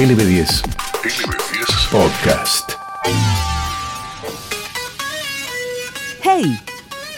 LB10. 0.00 0.62
LB10 1.02 1.90
Podcast. 1.90 2.72
¡Hey! 6.22 6.58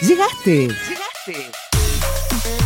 ¡Llegaste! 0.01 0.67
¡Llegaste! 0.67 1.53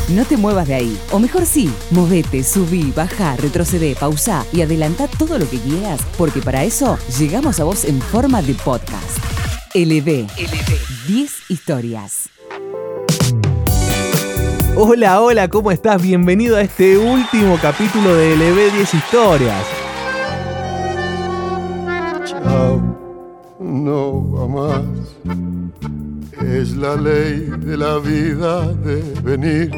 No 0.09 0.25
te 0.25 0.39
muevas 0.39 0.69
de 0.69 0.75
ahí. 0.75 0.99
O 1.11 1.19
mejor 1.19 1.45
sí, 1.45 1.71
movete, 1.91 2.45
subí, 2.45 2.95
baja, 2.97 3.37
retrocede, 3.37 3.95
pausa 3.95 4.47
y 4.55 4.63
adelanta 4.63 5.07
todo 5.07 5.39
lo 5.39 5.47
que 5.51 5.59
quieras, 5.59 6.01
porque 6.17 6.41
para 6.41 6.65
eso 6.65 6.99
llegamos 7.19 7.61
a 7.61 7.65
vos 7.65 7.85
en 7.85 8.01
forma 8.01 8.41
de 8.41 8.55
podcast. 8.55 9.19
LB. 9.75 10.31
LB. 10.39 11.09
10 11.09 11.51
historias. 11.51 12.31
Hola, 14.77 15.21
hola, 15.21 15.49
¿cómo 15.49 15.71
estás? 15.71 16.01
Bienvenido 16.01 16.57
a 16.57 16.63
este 16.63 16.97
último 16.97 17.59
capítulo 17.61 18.15
de 18.15 18.35
LB 18.35 18.73
10 18.77 18.95
historias. 18.95 19.76
No 23.59 24.31
va 24.33 24.47
más. 24.49 24.83
Es 26.43 26.77
la 26.77 26.97
ley 26.97 27.51
de 27.59 27.77
la 27.77 27.99
vida 27.99 28.73
de 28.73 29.03
venir. 29.23 29.71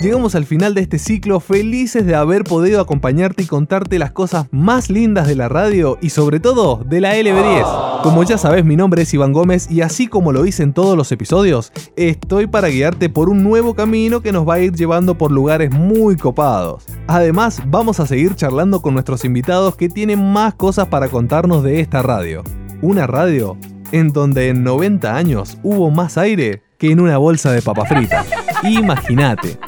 Llegamos 0.00 0.36
al 0.36 0.46
final 0.46 0.74
de 0.74 0.82
este 0.82 0.96
ciclo 0.96 1.40
felices 1.40 2.06
de 2.06 2.14
haber 2.14 2.44
podido 2.44 2.80
acompañarte 2.80 3.42
y 3.42 3.46
contarte 3.46 3.98
las 3.98 4.12
cosas 4.12 4.46
más 4.52 4.90
lindas 4.90 5.26
de 5.26 5.34
la 5.34 5.48
radio 5.48 5.98
y 6.00 6.10
sobre 6.10 6.38
todo 6.38 6.84
de 6.84 7.00
la 7.00 7.16
LB10. 7.16 8.02
Como 8.04 8.22
ya 8.22 8.38
sabes, 8.38 8.64
mi 8.64 8.76
nombre 8.76 9.02
es 9.02 9.12
Iván 9.12 9.32
Gómez 9.32 9.68
y 9.68 9.80
así 9.80 10.06
como 10.06 10.30
lo 10.30 10.46
hice 10.46 10.62
en 10.62 10.72
todos 10.72 10.96
los 10.96 11.10
episodios, 11.10 11.72
estoy 11.96 12.46
para 12.46 12.68
guiarte 12.68 13.08
por 13.08 13.28
un 13.28 13.42
nuevo 13.42 13.74
camino 13.74 14.20
que 14.20 14.30
nos 14.30 14.48
va 14.48 14.54
a 14.54 14.60
ir 14.60 14.72
llevando 14.72 15.18
por 15.18 15.32
lugares 15.32 15.72
muy 15.72 16.14
copados. 16.14 16.84
Además, 17.08 17.60
vamos 17.66 17.98
a 17.98 18.06
seguir 18.06 18.36
charlando 18.36 18.80
con 18.80 18.94
nuestros 18.94 19.24
invitados 19.24 19.74
que 19.74 19.88
tienen 19.88 20.32
más 20.32 20.54
cosas 20.54 20.86
para 20.86 21.08
contarnos 21.08 21.64
de 21.64 21.80
esta 21.80 22.02
radio. 22.02 22.44
Una 22.82 23.08
radio 23.08 23.58
en 23.90 24.12
donde 24.12 24.50
en 24.50 24.62
90 24.62 25.16
años 25.16 25.58
hubo 25.64 25.90
más 25.90 26.16
aire 26.18 26.62
que 26.78 26.92
en 26.92 27.00
una 27.00 27.18
bolsa 27.18 27.50
de 27.50 27.62
papa 27.62 27.84
frita. 27.84 28.24
Imagínate. 28.62 29.58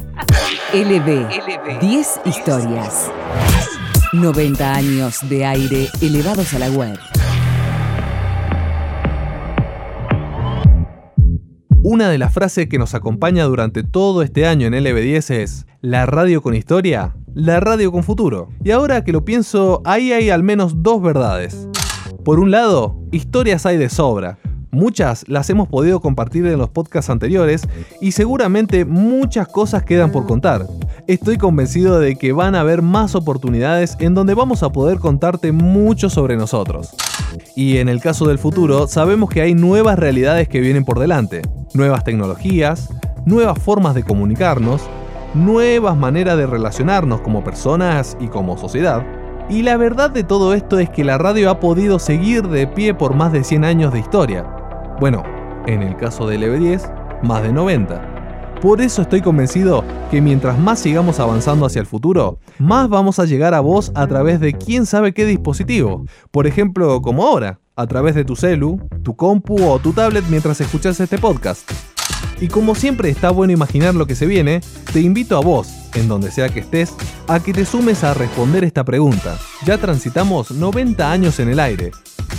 LB. 0.73 1.81
10 1.81 2.21
historias. 2.27 3.11
90 4.13 4.73
años 4.73 5.19
de 5.29 5.45
aire 5.45 5.89
elevados 6.01 6.55
a 6.55 6.61
la 6.61 6.71
web. 6.71 6.97
Una 11.83 12.09
de 12.09 12.19
las 12.19 12.33
frases 12.33 12.69
que 12.69 12.79
nos 12.79 12.95
acompaña 12.95 13.47
durante 13.47 13.83
todo 13.83 14.23
este 14.23 14.47
año 14.47 14.69
en 14.69 14.75
LB10 14.75 15.35
es, 15.35 15.67
la 15.81 16.07
radio 16.07 16.41
con 16.41 16.55
historia, 16.55 17.17
la 17.35 17.59
radio 17.59 17.91
con 17.91 18.05
futuro. 18.05 18.51
Y 18.63 18.71
ahora 18.71 19.03
que 19.03 19.11
lo 19.11 19.25
pienso, 19.25 19.83
ahí 19.85 20.13
hay 20.13 20.31
al 20.31 20.45
menos 20.45 20.85
dos 20.85 21.03
verdades. 21.03 21.67
Por 22.25 22.39
un 22.39 22.53
lado, 22.53 22.97
historias 23.11 23.67
hay 23.67 23.77
de 23.77 23.89
sobra. 23.89 24.39
Muchas 24.73 25.25
las 25.27 25.51
hemos 25.51 25.67
podido 25.67 26.01
compartir 26.01 26.47
en 26.47 26.59
los 26.59 26.71
podcasts 26.71 27.11
anteriores 27.11 27.67
y 28.01 28.13
seguramente 28.13 28.85
muchas 28.85 29.49
cosas 29.49 29.83
quedan 29.83 30.13
por 30.13 30.27
contar. 30.27 30.67
Estoy 31.09 31.39
convencido 31.39 31.99
de 31.99 32.15
que 32.15 32.33
van 32.33 32.55
a 32.55 32.61
haber 32.61 32.81
más 32.81 33.17
oportunidades 33.17 33.97
en 33.99 34.15
donde 34.15 34.35
vamos 34.35 34.63
a 34.63 34.71
poder 34.71 35.01
contarte 35.01 35.51
mucho 35.51 36.09
sobre 36.09 36.37
nosotros. 36.37 36.91
Y 37.57 37.79
en 37.79 37.89
el 37.89 38.01
caso 38.01 38.29
del 38.29 38.39
futuro, 38.39 38.87
sabemos 38.87 39.29
que 39.29 39.41
hay 39.41 39.55
nuevas 39.55 39.99
realidades 39.99 40.49
que 40.49 40.61
vienen 40.61 40.85
por 40.85 41.01
delante, 41.01 41.43
nuevas 41.75 42.05
tecnologías, 42.05 42.91
nuevas 43.27 43.59
formas 43.59 43.97
de 43.97 44.05
comunicarnos, 44.05 44.83
nuevas 45.35 45.97
maneras 45.97 46.37
de 46.37 46.47
relacionarnos 46.47 47.23
como 47.23 47.43
personas 47.43 48.17
y 48.21 48.29
como 48.29 48.57
sociedad. 48.57 49.05
Y 49.49 49.65
la 49.65 49.77
verdad 49.77 50.11
de 50.11 50.23
todo 50.23 50.55
esto 50.55 50.79
es 50.79 50.89
que 50.91 51.03
la 51.03 51.19
radio 51.19 51.51
ha 51.51 51.59
podido 51.59 51.99
seguir 51.99 52.47
de 52.49 52.69
pie 52.69 52.95
por 52.95 53.15
más 53.15 53.33
de 53.33 53.43
100 53.43 53.65
años 53.65 53.93
de 53.93 53.99
historia. 53.99 54.60
Bueno, 55.01 55.23
en 55.67 55.81
el 55.81 55.97
caso 55.97 56.29
del 56.29 56.43
EV10, 56.43 57.23
más 57.23 57.43
de 57.43 57.55
90. 57.55 58.59
Por 58.61 58.83
eso 58.83 59.01
estoy 59.01 59.23
convencido 59.23 59.83
que 60.11 60.21
mientras 60.21 60.59
más 60.59 60.79
sigamos 60.79 61.21
avanzando 61.21 61.65
hacia 61.65 61.81
el 61.81 61.87
futuro, 61.87 62.39
más 62.59 62.87
vamos 62.91 63.19
a 63.19 63.25
llegar 63.25 63.55
a 63.55 63.61
vos 63.61 63.93
a 63.95 64.07
través 64.07 64.41
de 64.41 64.53
quién 64.53 64.85
sabe 64.85 65.15
qué 65.15 65.25
dispositivo. 65.25 66.05
Por 66.31 66.47
ejemplo, 66.47 67.01
como 67.01 67.27
ahora, 67.27 67.61
a 67.77 67.87
través 67.87 68.15
de 68.15 68.27
tu 68.27 68.37
celu, 68.37 68.79
tu 69.03 69.17
compu 69.17 69.65
o 69.65 69.79
tu 69.79 69.95
tablet 69.95 70.27
mientras 70.29 70.61
escuchas 70.61 71.01
este 71.01 71.17
podcast. 71.17 71.71
Y 72.39 72.49
como 72.49 72.75
siempre 72.75 73.09
está 73.09 73.31
bueno 73.31 73.55
imaginar 73.55 73.95
lo 73.95 74.07
que 74.07 74.15
se 74.15 74.27
viene, 74.27 74.61
te 74.93 75.01
invito 75.01 75.39
a 75.39 75.41
vos, 75.41 75.69
en 75.95 76.09
donde 76.09 76.31
sea 76.31 76.51
que 76.51 76.61
estés, 76.61 76.95
a 77.27 77.41
que 77.41 77.55
te 77.55 77.65
sumes 77.65 78.05
a 78.05 78.13
responder 78.13 78.65
esta 78.65 78.85
pregunta. 78.85 79.39
Ya 79.65 79.79
transitamos 79.79 80.51
90 80.51 81.11
años 81.11 81.41
en 81.41 81.49
el 81.49 81.59
aire. 81.59 81.91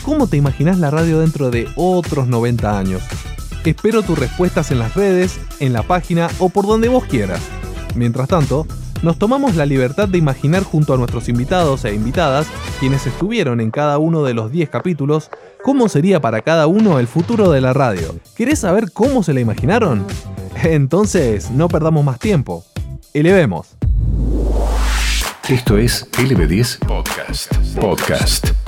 ¿Cómo 0.03 0.27
te 0.27 0.37
imaginas 0.37 0.77
la 0.79 0.89
radio 0.89 1.19
dentro 1.19 1.51
de 1.51 1.67
otros 1.75 2.27
90 2.27 2.77
años? 2.77 3.01
Espero 3.65 4.01
tus 4.01 4.17
respuestas 4.17 4.71
en 4.71 4.79
las 4.79 4.95
redes, 4.95 5.39
en 5.59 5.73
la 5.73 5.83
página 5.83 6.29
o 6.39 6.49
por 6.49 6.65
donde 6.65 6.89
vos 6.89 7.05
quieras. 7.05 7.41
Mientras 7.95 8.27
tanto, 8.27 8.65
nos 9.03 9.17
tomamos 9.17 9.55
la 9.55 9.65
libertad 9.65 10.07
de 10.07 10.17
imaginar 10.17 10.63
junto 10.63 10.93
a 10.93 10.97
nuestros 10.97 11.29
invitados 11.29 11.85
e 11.85 11.93
invitadas, 11.93 12.47
quienes 12.79 13.05
estuvieron 13.07 13.59
en 13.59 13.71
cada 13.71 13.97
uno 13.97 14.23
de 14.23 14.33
los 14.33 14.51
10 14.51 14.69
capítulos, 14.69 15.29
cómo 15.63 15.89
sería 15.89 16.21
para 16.21 16.41
cada 16.41 16.67
uno 16.67 16.99
el 16.99 17.07
futuro 17.07 17.51
de 17.51 17.61
la 17.61 17.73
radio. 17.73 18.15
¿Querés 18.35 18.59
saber 18.59 18.91
cómo 18.91 19.23
se 19.23 19.33
la 19.33 19.39
imaginaron? 19.39 20.05
Entonces, 20.63 21.51
no 21.51 21.67
perdamos 21.67 22.03
más 22.05 22.19
tiempo. 22.19 22.63
Elevemos. 23.13 23.75
Esto 25.49 25.77
es 25.77 26.09
LB10 26.11 26.79
Podcast. 26.85 27.53
Podcast. 27.75 28.60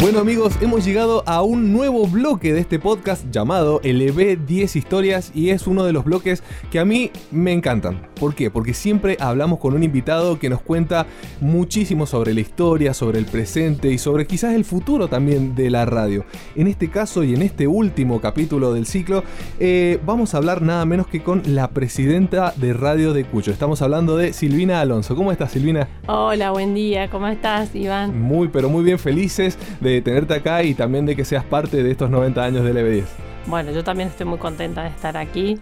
Bueno 0.00 0.18
amigos, 0.18 0.54
hemos 0.60 0.84
llegado 0.84 1.22
a 1.24 1.42
un 1.42 1.72
nuevo 1.72 2.06
bloque 2.06 2.52
de 2.52 2.60
este 2.60 2.78
podcast 2.78 3.30
llamado 3.30 3.80
LB 3.82 4.44
10 4.44 4.76
historias 4.76 5.30
y 5.34 5.50
es 5.50 5.66
uno 5.66 5.84
de 5.84 5.92
los 5.92 6.04
bloques 6.04 6.42
que 6.70 6.78
a 6.78 6.84
mí 6.84 7.10
me 7.30 7.52
encantan. 7.52 8.08
¿Por 8.20 8.34
qué? 8.34 8.50
Porque 8.50 8.74
siempre 8.74 9.16
hablamos 9.18 9.60
con 9.60 9.72
un 9.72 9.82
invitado 9.82 10.38
que 10.38 10.50
nos 10.50 10.60
cuenta 10.60 11.06
muchísimo 11.40 12.06
sobre 12.06 12.34
la 12.34 12.40
historia, 12.40 12.92
sobre 12.92 13.18
el 13.18 13.24
presente 13.24 13.90
y 13.90 13.98
sobre 13.98 14.26
quizás 14.26 14.54
el 14.54 14.64
futuro 14.64 15.08
también 15.08 15.54
de 15.54 15.70
la 15.70 15.86
radio. 15.86 16.24
En 16.54 16.66
este 16.66 16.90
caso 16.90 17.24
y 17.24 17.34
en 17.34 17.42
este 17.42 17.66
último 17.66 18.20
capítulo 18.20 18.74
del 18.74 18.86
ciclo 18.86 19.22
eh, 19.58 19.98
vamos 20.04 20.34
a 20.34 20.38
hablar 20.38 20.60
nada 20.60 20.84
menos 20.84 21.06
que 21.06 21.22
con 21.22 21.42
la 21.46 21.70
presidenta 21.70 22.52
de 22.56 22.74
Radio 22.74 23.14
de 23.14 23.24
Cucho. 23.24 23.52
Estamos 23.52 23.80
hablando 23.80 24.16
de 24.16 24.32
Silvina 24.32 24.80
Alonso. 24.80 25.16
¿Cómo 25.16 25.32
estás 25.32 25.52
Silvina? 25.52 25.88
Hola, 26.06 26.50
buen 26.50 26.74
día. 26.74 27.08
¿Cómo 27.08 27.28
estás 27.28 27.74
Iván? 27.74 28.20
Muy 28.20 28.48
pero 28.48 28.68
muy 28.68 28.84
bien, 28.84 28.98
felices 28.98 29.56
de 29.80 29.93
tenerte 30.02 30.34
acá 30.34 30.62
y 30.62 30.74
también 30.74 31.06
de 31.06 31.16
que 31.16 31.24
seas 31.24 31.44
parte 31.44 31.82
de 31.82 31.90
estos 31.90 32.10
90 32.10 32.42
años 32.42 32.64
del 32.64 32.76
LB10. 32.76 33.04
Bueno, 33.46 33.72
yo 33.72 33.84
también 33.84 34.08
estoy 34.08 34.26
muy 34.26 34.38
contenta 34.38 34.82
de 34.82 34.88
estar 34.88 35.16
aquí 35.16 35.58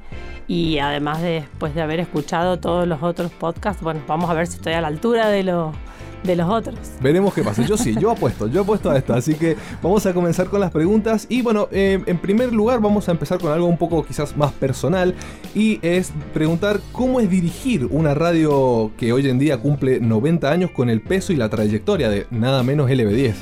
y 0.47 0.79
además 0.79 1.21
de, 1.23 1.41
después 1.41 1.75
de 1.75 1.83
haber 1.83 2.01
escuchado 2.01 2.59
todos 2.59 2.87
los 2.87 3.03
otros 3.03 3.33
podcasts, 3.33 3.83
bueno, 3.83 4.01
vamos 4.07 4.31
a 4.31 4.35
ver 4.35 4.47
si 4.47 4.57
estoy 4.57 4.75
a 4.75 4.81
la 4.81 4.89
altura 4.89 5.29
de 5.29 5.43
lo, 5.43 5.73
de 6.23 6.37
los 6.37 6.49
otros. 6.49 6.77
Veremos 7.01 7.35
qué 7.35 7.43
pasa. 7.43 7.65
Yo 7.67 7.77
sí, 7.77 7.95
yo 7.99 8.11
apuesto, 8.13 8.47
yo 8.47 8.63
apuesto 8.63 8.91
a 8.91 8.97
esto. 8.97 9.15
Así 9.15 9.35
que 9.35 9.57
vamos 9.83 10.05
a 10.07 10.15
comenzar 10.15 10.47
con 10.47 10.61
las 10.61 10.71
preguntas. 10.71 11.27
Y 11.29 11.43
bueno, 11.43 11.69
eh, 11.71 12.03
en 12.07 12.19
primer 12.19 12.53
lugar 12.53 12.81
vamos 12.81 13.09
a 13.09 13.13
empezar 13.13 13.39
con 13.39 13.53
algo 13.53 13.67
un 13.67 13.79
poco 13.79 14.05
quizás 14.05 14.37
más 14.37 14.53
personal. 14.53 15.15
Y 15.55 15.79
es 15.83 16.13
preguntar 16.33 16.81
cómo 16.93 17.21
es 17.21 17.29
dirigir 17.29 17.87
una 17.91 18.15
radio 18.15 18.91
que 18.97 19.13
hoy 19.13 19.29
en 19.29 19.39
día 19.39 19.59
cumple 19.59 20.01
90 20.01 20.51
años 20.51 20.71
con 20.71 20.91
el 20.91 21.01
peso 21.01 21.33
y 21.33 21.37
la 21.37 21.49
trayectoria 21.49 22.09
de 22.09 22.27
nada 22.31 22.63
menos 22.63 22.91
LB10. 22.91 23.35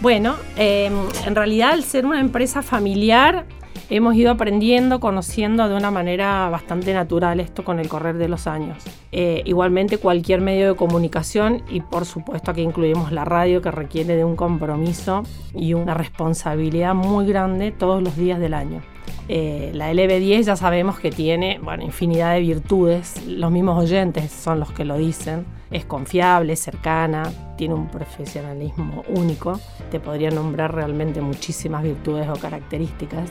Bueno, 0.00 0.36
em, 0.56 0.94
en 1.26 1.34
realidad 1.34 1.70
al 1.72 1.82
ser 1.82 2.06
una 2.06 2.20
empresa 2.20 2.62
familiar 2.62 3.46
hemos 3.90 4.14
ido 4.14 4.30
aprendiendo, 4.30 5.00
conociendo 5.00 5.68
de 5.68 5.74
una 5.74 5.90
manera 5.90 6.48
bastante 6.50 6.94
natural 6.94 7.40
esto 7.40 7.64
con 7.64 7.80
el 7.80 7.88
correr 7.88 8.16
de 8.16 8.28
los 8.28 8.46
años. 8.46 8.76
Eh, 9.10 9.42
igualmente 9.44 9.98
cualquier 9.98 10.40
medio 10.40 10.68
de 10.68 10.76
comunicación 10.76 11.62
y 11.68 11.80
por 11.80 12.04
supuesto 12.04 12.52
aquí 12.52 12.60
incluimos 12.60 13.10
la 13.10 13.24
radio 13.24 13.60
que 13.60 13.72
requiere 13.72 14.14
de 14.14 14.24
un 14.24 14.36
compromiso 14.36 15.24
y 15.52 15.74
una 15.74 15.94
responsabilidad 15.94 16.94
muy 16.94 17.26
grande 17.26 17.72
todos 17.72 18.00
los 18.00 18.16
días 18.16 18.38
del 18.38 18.54
año. 18.54 18.82
Eh, 19.28 19.70
la 19.74 19.92
LB10 19.92 20.42
ya 20.42 20.56
sabemos 20.56 20.98
que 20.98 21.10
tiene 21.10 21.58
bueno, 21.62 21.82
infinidad 21.82 22.34
de 22.34 22.40
virtudes, 22.40 23.22
los 23.26 23.50
mismos 23.50 23.82
oyentes 23.82 24.30
son 24.30 24.60
los 24.60 24.72
que 24.72 24.84
lo 24.84 24.96
dicen, 24.96 25.46
es 25.70 25.84
confiable, 25.84 26.56
cercana, 26.56 27.30
tiene 27.56 27.74
un 27.74 27.88
profesionalismo 27.88 29.04
único, 29.08 29.60
te 29.90 30.00
podría 30.00 30.30
nombrar 30.30 30.74
realmente 30.74 31.20
muchísimas 31.20 31.82
virtudes 31.82 32.28
o 32.28 32.34
características. 32.34 33.30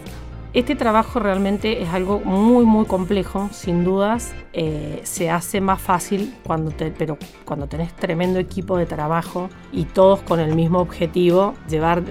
Este 0.54 0.76
trabajo 0.76 1.20
realmente 1.20 1.84
es 1.84 1.90
algo 1.90 2.20
muy 2.20 2.66
muy 2.66 2.86
complejo, 2.86 3.50
sin 3.52 3.84
dudas. 3.84 4.34
Eh, 4.54 5.02
se 5.04 5.30
hace 5.30 5.62
más 5.62 5.82
fácil 5.82 6.34
cuando 6.44 6.72
te, 6.72 6.90
pero 6.90 7.18
cuando 7.46 7.68
tenés 7.68 7.94
tremendo 7.94 8.40
equipo 8.40 8.78
de 8.78 8.86
trabajo 8.86 9.50
y 9.72 9.84
todos 9.84 10.22
con 10.22 10.40
el 10.40 10.56
mismo 10.56 10.80
objetivo, 10.80 11.54
llevar 11.70 12.04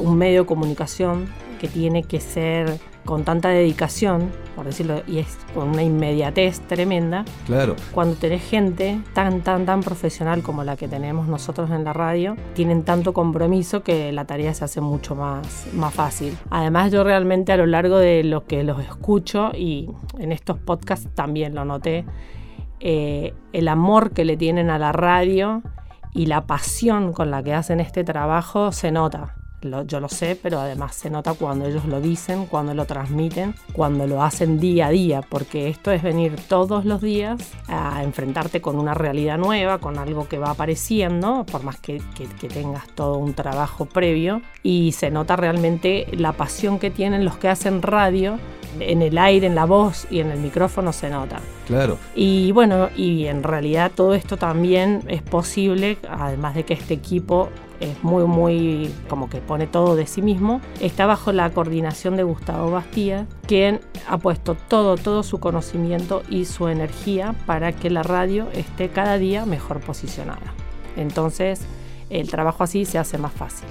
un 0.00 0.18
medio 0.18 0.42
de 0.42 0.46
comunicación 0.46 1.26
que 1.60 1.68
tiene 1.68 2.02
que 2.02 2.18
ser 2.20 2.78
con 3.06 3.24
tanta 3.24 3.48
dedicación, 3.48 4.30
por 4.54 4.66
decirlo, 4.66 5.02
y 5.06 5.18
es 5.18 5.38
con 5.54 5.70
una 5.70 5.82
inmediatez 5.82 6.60
tremenda. 6.60 7.24
Claro. 7.46 7.76
Cuando 7.92 8.16
tenés 8.16 8.42
gente 8.42 9.00
tan, 9.14 9.40
tan, 9.40 9.64
tan 9.64 9.80
profesional 9.80 10.42
como 10.42 10.64
la 10.64 10.76
que 10.76 10.88
tenemos 10.88 11.26
nosotros 11.28 11.70
en 11.70 11.84
la 11.84 11.94
radio, 11.94 12.36
tienen 12.54 12.82
tanto 12.82 13.14
compromiso 13.14 13.82
que 13.82 14.12
la 14.12 14.26
tarea 14.26 14.52
se 14.52 14.64
hace 14.64 14.82
mucho 14.82 15.14
más, 15.14 15.68
más 15.72 15.94
fácil. 15.94 16.36
Además, 16.50 16.92
yo 16.92 17.02
realmente 17.04 17.52
a 17.52 17.56
lo 17.56 17.66
largo 17.66 17.96
de 17.96 18.22
lo 18.24 18.44
que 18.44 18.62
los 18.64 18.80
escucho 18.80 19.52
y 19.54 19.88
en 20.18 20.32
estos 20.32 20.58
podcasts 20.58 21.08
también 21.14 21.54
lo 21.54 21.64
noté, 21.64 22.04
eh, 22.80 23.32
el 23.54 23.68
amor 23.68 24.10
que 24.10 24.26
le 24.26 24.36
tienen 24.36 24.68
a 24.68 24.78
la 24.78 24.92
radio 24.92 25.62
y 26.12 26.26
la 26.26 26.46
pasión 26.46 27.12
con 27.12 27.30
la 27.30 27.42
que 27.42 27.54
hacen 27.54 27.80
este 27.80 28.04
trabajo 28.04 28.72
se 28.72 28.90
nota 28.90 29.36
yo 29.86 30.00
lo 30.00 30.08
sé, 30.08 30.38
pero 30.40 30.60
además 30.60 30.94
se 30.94 31.10
nota 31.10 31.34
cuando 31.34 31.66
ellos 31.66 31.84
lo 31.84 32.00
dicen, 32.00 32.46
cuando 32.46 32.74
lo 32.74 32.84
transmiten, 32.84 33.54
cuando 33.72 34.06
lo 34.06 34.22
hacen 34.22 34.58
día 34.58 34.86
a 34.86 34.90
día, 34.90 35.22
porque 35.22 35.68
esto 35.68 35.90
es 35.90 36.02
venir 36.02 36.36
todos 36.48 36.84
los 36.84 37.00
días 37.00 37.40
a 37.68 38.02
enfrentarte 38.02 38.60
con 38.60 38.76
una 38.76 38.94
realidad 38.94 39.38
nueva, 39.38 39.78
con 39.78 39.98
algo 39.98 40.28
que 40.28 40.38
va 40.38 40.50
apareciendo, 40.50 41.44
por 41.50 41.62
más 41.62 41.78
que, 41.80 42.00
que 42.14 42.48
tengas 42.48 42.88
todo 42.88 43.18
un 43.18 43.34
trabajo 43.34 43.86
previo, 43.86 44.42
y 44.62 44.92
se 44.92 45.10
nota 45.10 45.36
realmente 45.36 46.06
la 46.12 46.32
pasión 46.32 46.78
que 46.78 46.90
tienen 46.90 47.24
los 47.24 47.36
que 47.36 47.48
hacen 47.48 47.82
radio 47.82 48.38
en 48.80 49.02
el 49.02 49.18
aire, 49.18 49.46
en 49.46 49.54
la 49.54 49.64
voz 49.64 50.06
y 50.10 50.20
en 50.20 50.30
el 50.30 50.38
micrófono 50.38 50.92
se 50.92 51.10
nota. 51.10 51.40
Claro. 51.66 51.98
Y 52.14 52.52
bueno, 52.52 52.90
y 52.96 53.26
en 53.26 53.42
realidad 53.42 53.90
todo 53.94 54.14
esto 54.14 54.36
también 54.36 55.02
es 55.08 55.22
posible, 55.22 55.98
además 56.08 56.54
de 56.54 56.64
que 56.64 56.74
este 56.74 56.94
equipo 56.94 57.48
es 57.80 58.02
muy, 58.02 58.24
muy 58.24 58.94
como 59.08 59.28
que 59.28 59.38
pone 59.38 59.66
todo 59.66 59.96
de 59.96 60.06
sí 60.06 60.22
mismo, 60.22 60.60
está 60.80 61.06
bajo 61.06 61.32
la 61.32 61.50
coordinación 61.50 62.16
de 62.16 62.22
Gustavo 62.22 62.70
Bastía, 62.70 63.26
quien 63.46 63.80
ha 64.08 64.18
puesto 64.18 64.54
todo, 64.54 64.96
todo 64.96 65.22
su 65.22 65.40
conocimiento 65.40 66.22
y 66.28 66.44
su 66.44 66.68
energía 66.68 67.34
para 67.46 67.72
que 67.72 67.90
la 67.90 68.02
radio 68.02 68.48
esté 68.52 68.88
cada 68.88 69.18
día 69.18 69.46
mejor 69.46 69.80
posicionada. 69.80 70.54
Entonces, 70.96 71.66
el 72.10 72.28
trabajo 72.28 72.64
así 72.64 72.84
se 72.84 72.98
hace 72.98 73.18
más 73.18 73.32
fácil. 73.32 73.66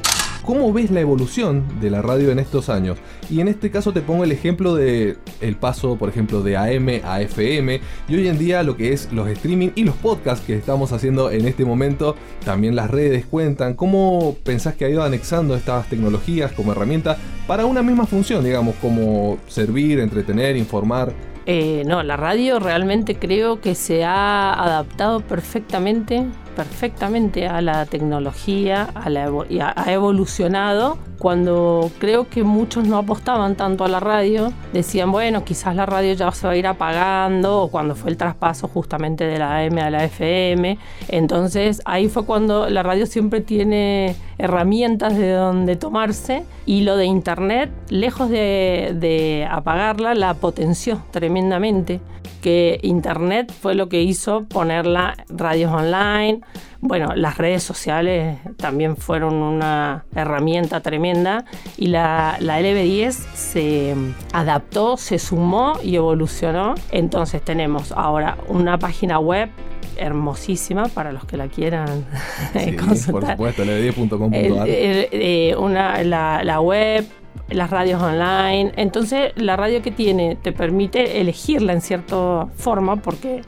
¿Cómo 0.45 0.71
ves 0.71 0.91
la 0.91 0.99
evolución 0.99 1.63
de 1.81 1.89
la 1.89 2.03
radio 2.03 2.29
en 2.29 2.37
estos 2.37 2.69
años? 2.69 2.99
Y 3.31 3.41
en 3.41 3.47
este 3.47 3.71
caso 3.71 3.93
te 3.93 4.01
pongo 4.01 4.23
el 4.23 4.31
ejemplo 4.31 4.75
de 4.75 5.17
el 5.41 5.55
paso, 5.55 5.95
por 5.95 6.07
ejemplo, 6.07 6.43
de 6.43 6.55
AM 6.55 7.01
a 7.03 7.21
FM 7.21 7.81
y 8.07 8.15
hoy 8.15 8.27
en 8.27 8.37
día 8.37 8.61
lo 8.61 8.77
que 8.77 8.93
es 8.93 9.11
los 9.11 9.27
streaming 9.27 9.69
y 9.73 9.83
los 9.85 9.95
podcasts 9.95 10.45
que 10.45 10.55
estamos 10.55 10.91
haciendo 10.91 11.31
en 11.31 11.47
este 11.47 11.65
momento, 11.65 12.15
también 12.43 12.75
las 12.75 12.91
redes 12.91 13.25
cuentan. 13.25 13.73
¿Cómo 13.73 14.37
pensás 14.43 14.75
que 14.75 14.85
ha 14.85 14.89
ido 14.89 15.01
anexando 15.01 15.55
estas 15.55 15.89
tecnologías 15.89 16.51
como 16.51 16.73
herramienta 16.73 17.17
para 17.47 17.65
una 17.65 17.81
misma 17.81 18.05
función, 18.05 18.43
digamos, 18.43 18.75
como 18.75 19.39
servir, 19.47 19.99
entretener, 19.99 20.57
informar? 20.57 21.11
Eh, 21.47 21.83
no, 21.87 22.03
la 22.03 22.17
radio 22.17 22.59
realmente 22.59 23.15
creo 23.15 23.61
que 23.61 23.73
se 23.73 24.03
ha 24.03 24.53
adaptado 24.53 25.21
perfectamente 25.21 26.25
perfectamente 26.55 27.47
a 27.47 27.61
la 27.61 27.85
tecnología, 27.85 28.89
la 29.07 29.73
ha 29.75 29.91
evolucionado 29.91 30.97
cuando 31.19 31.91
creo 31.97 32.29
que 32.29 32.43
muchos 32.43 32.87
no 32.87 32.97
apostaban 32.97 33.55
tanto 33.55 33.83
a 33.83 33.87
la 33.87 33.99
radio, 33.99 34.51
decían, 34.73 35.11
bueno, 35.11 35.43
quizás 35.43 35.75
la 35.75 35.85
radio 35.85 36.13
ya 36.13 36.31
se 36.31 36.45
va 36.47 36.53
a 36.53 36.55
ir 36.55 36.67
apagando, 36.67 37.61
o 37.61 37.67
cuando 37.69 37.95
fue 37.95 38.11
el 38.11 38.17
traspaso 38.17 38.67
justamente 38.67 39.25
de 39.25 39.39
la 39.39 39.59
AM 39.59 39.77
a 39.79 39.89
la 39.89 40.03
FM. 40.03 40.77
Entonces 41.07 41.81
ahí 41.85 42.09
fue 42.09 42.25
cuando 42.25 42.69
la 42.69 42.83
radio 42.83 43.05
siempre 43.05 43.41
tiene 43.41 44.15
herramientas 44.37 45.17
de 45.17 45.31
donde 45.31 45.75
tomarse 45.75 46.43
y 46.65 46.81
lo 46.81 46.97
de 46.97 47.05
Internet, 47.05 47.71
lejos 47.89 48.29
de 48.29 49.47
apagarla, 49.49 50.13
la 50.13 50.33
potenció 50.35 51.01
tremendamente 51.11 52.01
que 52.45 52.79
Internet 52.83 53.51
fue 53.59 53.73
lo 53.73 53.89
que 53.89 54.03
hizo 54.03 54.43
ponerla 54.43 55.15
radios 55.29 55.73
online. 55.73 56.41
Bueno, 56.79 57.15
las 57.15 57.39
redes 57.39 57.63
sociales 57.63 58.37
también 58.57 58.97
fueron 58.97 59.33
una 59.33 60.05
herramienta 60.13 60.79
tremenda 60.81 61.45
y 61.75 61.87
la, 61.87 62.37
la 62.39 62.61
LB10 62.61 63.13
se 63.33 63.95
adaptó, 64.31 64.95
se 64.95 65.17
sumó 65.17 65.79
y 65.81 65.95
evolucionó. 65.95 66.75
Entonces 66.91 67.41
tenemos 67.41 67.91
ahora 67.91 68.37
una 68.47 68.77
página 68.77 69.17
web 69.17 69.49
hermosísima 69.97 70.83
para 70.89 71.11
los 71.11 71.25
que 71.25 71.37
la 71.37 71.47
quieran 71.47 72.05
sí, 72.53 72.75
consultar. 72.75 73.37
Por 73.37 73.53
supuesto, 73.53 73.65
lb10.com.ar. 73.65 74.67
Eh, 74.69 75.55
la, 76.03 76.43
la 76.43 76.61
web 76.61 77.07
las 77.49 77.69
radios 77.69 78.01
online. 78.01 78.71
Entonces, 78.75 79.33
la 79.35 79.55
radio 79.55 79.81
que 79.81 79.91
tiene 79.91 80.35
te 80.35 80.51
permite 80.51 81.21
elegirla 81.21 81.73
en 81.73 81.81
cierta 81.81 82.47
forma 82.55 82.97
porque 82.97 83.41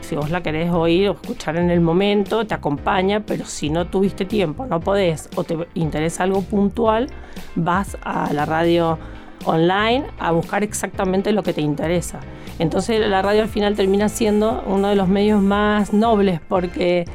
si 0.00 0.16
vos 0.16 0.30
la 0.30 0.42
querés 0.42 0.70
oír 0.70 1.08
o 1.08 1.12
escuchar 1.12 1.56
en 1.56 1.70
el 1.70 1.80
momento, 1.80 2.46
te 2.46 2.54
acompaña, 2.54 3.20
pero 3.20 3.46
si 3.46 3.70
no 3.70 3.86
tuviste 3.86 4.24
tiempo, 4.26 4.66
no 4.66 4.80
podés 4.80 5.30
o 5.34 5.44
te 5.44 5.56
interesa 5.74 6.24
algo 6.24 6.42
puntual, 6.42 7.08
vas 7.54 7.96
a 8.02 8.32
la 8.32 8.44
radio 8.44 8.98
online 9.46 10.04
a 10.18 10.32
buscar 10.32 10.62
exactamente 10.62 11.32
lo 11.32 11.42
que 11.42 11.52
te 11.52 11.62
interesa. 11.62 12.20
Entonces 12.58 13.00
la 13.00 13.22
radio 13.22 13.42
al 13.42 13.48
final 13.48 13.74
termina 13.74 14.08
siendo 14.08 14.62
uno 14.66 14.88
de 14.88 14.94
los 14.94 15.08
medios 15.08 15.42
más 15.42 15.92
nobles 15.92 16.40
porque 16.48 17.06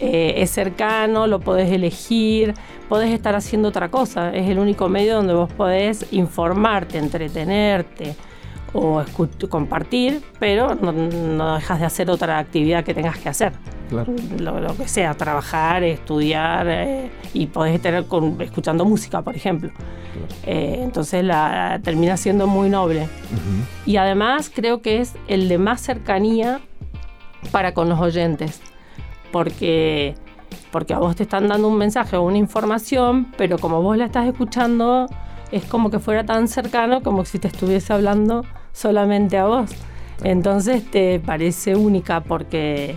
eh, 0.00 0.34
es 0.38 0.50
cercano, 0.50 1.26
lo 1.26 1.40
podés 1.40 1.70
elegir, 1.70 2.54
podés 2.88 3.10
estar 3.10 3.34
haciendo 3.34 3.68
otra 3.68 3.90
cosa. 3.90 4.34
Es 4.34 4.48
el 4.48 4.58
único 4.58 4.88
medio 4.88 5.16
donde 5.16 5.34
vos 5.34 5.52
podés 5.52 6.06
informarte, 6.12 6.98
entretenerte 6.98 8.16
o 8.72 9.04
compartir, 9.48 10.20
pero 10.40 10.74
no, 10.74 11.54
dejas 11.54 11.78
de 11.78 11.86
hacer 11.86 12.10
otra 12.10 12.38
actividad 12.38 12.82
que 12.84 12.92
tengas 12.92 13.18
que 13.18 13.28
hacer. 13.28 13.52
Lo, 14.38 14.76
que 14.76 14.88
sea, 14.88 15.14
trabajar, 15.14 15.84
estudiar 15.84 16.66
eh, 16.68 17.10
y 17.32 17.46
podés 17.46 17.76
estar 17.76 17.94
escuchando 18.40 18.84
música, 18.84 19.22
por 19.22 19.36
ejemplo. 19.36 19.70
Eh, 20.44 20.80
entonces 20.80 21.22
la, 21.22 21.80
termina 21.84 22.16
siendo 22.16 22.48
muy 22.48 22.68
noble. 22.68 23.08
Y 23.86 23.96
además 23.96 24.50
creo 24.52 24.82
que 24.82 25.00
es 25.00 25.14
el 25.28 25.48
de 25.48 25.58
más 25.58 25.80
cercanía 25.80 26.60
para 27.52 27.74
con 27.74 27.88
los 27.88 28.00
oyentes 28.00 28.60
porque, 29.34 30.14
porque 30.70 30.94
a 30.94 31.00
vos 31.00 31.16
te 31.16 31.24
están 31.24 31.48
dando 31.48 31.66
un 31.66 31.76
mensaje 31.76 32.16
o 32.16 32.22
una 32.22 32.38
información, 32.38 33.32
pero 33.36 33.58
como 33.58 33.82
vos 33.82 33.96
la 33.96 34.04
estás 34.04 34.28
escuchando, 34.28 35.08
es 35.50 35.64
como 35.64 35.90
que 35.90 35.98
fuera 35.98 36.24
tan 36.24 36.46
cercano 36.46 37.02
como 37.02 37.24
si 37.24 37.40
te 37.40 37.48
estuviese 37.48 37.92
hablando 37.92 38.44
solamente 38.70 39.36
a 39.36 39.46
vos. 39.46 39.72
Entonces 40.22 40.88
te 40.88 41.18
parece 41.18 41.74
única 41.74 42.22
porque 42.22 42.94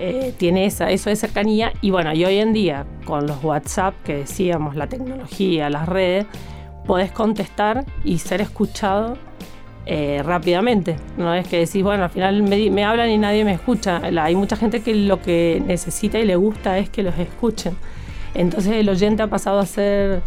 eh, 0.00 0.32
tiene 0.38 0.64
esa, 0.64 0.90
eso 0.90 1.10
de 1.10 1.16
cercanía. 1.16 1.74
Y 1.82 1.90
bueno, 1.90 2.14
y 2.14 2.24
hoy 2.24 2.38
en 2.38 2.54
día, 2.54 2.86
con 3.04 3.26
los 3.26 3.44
WhatsApp 3.44 3.96
que 4.02 4.16
decíamos, 4.16 4.76
la 4.76 4.86
tecnología, 4.86 5.68
las 5.68 5.86
redes, 5.86 6.24
podés 6.86 7.12
contestar 7.12 7.84
y 8.02 8.16
ser 8.16 8.40
escuchado 8.40 9.18
eh, 9.88 10.20
rápidamente. 10.24 10.96
No 11.16 11.32
es 11.32 11.46
que 11.46 11.60
decís, 11.60 11.82
bueno, 11.84 12.02
al 12.02 12.10
final 12.10 12.42
me, 12.42 12.84
hablan 12.84 13.08
y 13.08 13.18
nadie 13.18 13.44
me 13.44 13.52
escucha. 13.52 14.02
hay 14.02 14.34
mucha 14.34 14.56
gente 14.56 14.82
que 14.82 14.92
lo 14.94 15.22
que 15.22 15.62
necesita 15.64 16.18
y 16.18 16.24
le 16.24 16.34
gusta 16.34 16.78
es 16.78 16.90
que 16.90 17.04
los 17.04 17.16
escuchen. 17.18 17.76
Entonces 18.34 18.72
el 18.72 18.88
oyente 18.88 19.22
ha 19.22 19.28
pasado 19.28 19.60
a 19.60 19.66
ser 19.66 20.22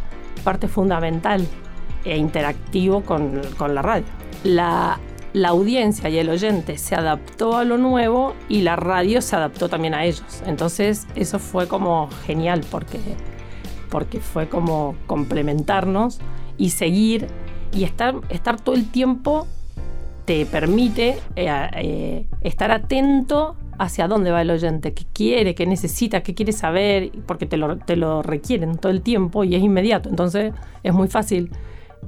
parte 0.46 0.70
fundamental 0.70 1.46
e 2.06 2.16
interactivo 2.16 3.02
con, 3.02 3.42
la 3.74 3.82
radio. 3.82 4.06
La, 4.46 4.98
la 5.34 5.50
audiencia 5.50 6.10
y 6.10 6.18
el 6.18 6.30
oyente 6.30 6.78
se 6.78 6.96
adaptó 6.96 7.58
a 7.58 7.66
lo 7.66 7.78
nuevo 7.78 8.36
y 8.48 8.62
la 8.62 8.78
radio 8.78 9.22
se 9.22 9.36
adaptó 9.36 9.68
también 9.68 9.94
a 9.94 10.06
ellos. 10.06 10.42
Entonces 10.46 11.06
eso 11.16 11.38
fue 11.38 11.68
como 11.68 12.10
genial 12.26 12.62
porque, 12.72 13.00
porque 13.90 14.22
fue 14.22 14.48
como 14.48 14.96
complementarnos 15.06 16.20
y 16.58 16.70
seguir 16.70 17.28
y 17.72 17.84
estar, 17.84 18.16
estar 18.30 18.60
todo 18.60 18.76
el 18.76 18.90
tiempo 18.90 19.48
te 20.26 20.46
permite 20.46 21.18
eh, 21.36 21.70
eh, 21.74 22.26
estar 22.42 22.72
atento 22.72 23.56
hacia 23.80 24.08
dónde 24.08 24.30
va 24.30 24.42
el 24.42 24.52
oyente, 24.52 24.94
qué 24.94 25.06
quiere, 25.12 25.56
qué 25.56 25.66
necesita, 25.66 26.22
qué 26.22 26.36
quiere 26.36 26.52
saber, 26.52 27.12
porque 27.26 27.46
te 27.46 27.58
lo, 27.58 27.78
te 27.78 27.96
lo 27.96 28.22
requieren 28.22 28.78
todo 28.78 28.92
el 28.92 29.02
tiempo 29.02 29.44
y 29.44 29.56
es 29.56 29.64
inmediato. 29.64 30.10
Entonces 30.10 30.54
es 30.84 30.94
muy 30.94 31.08
fácil 31.08 31.50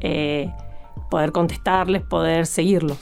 eh, 0.02 0.52
poder 1.10 1.32
contestarles, 1.32 2.04
poder 2.04 2.46
seguirlos. 2.46 2.98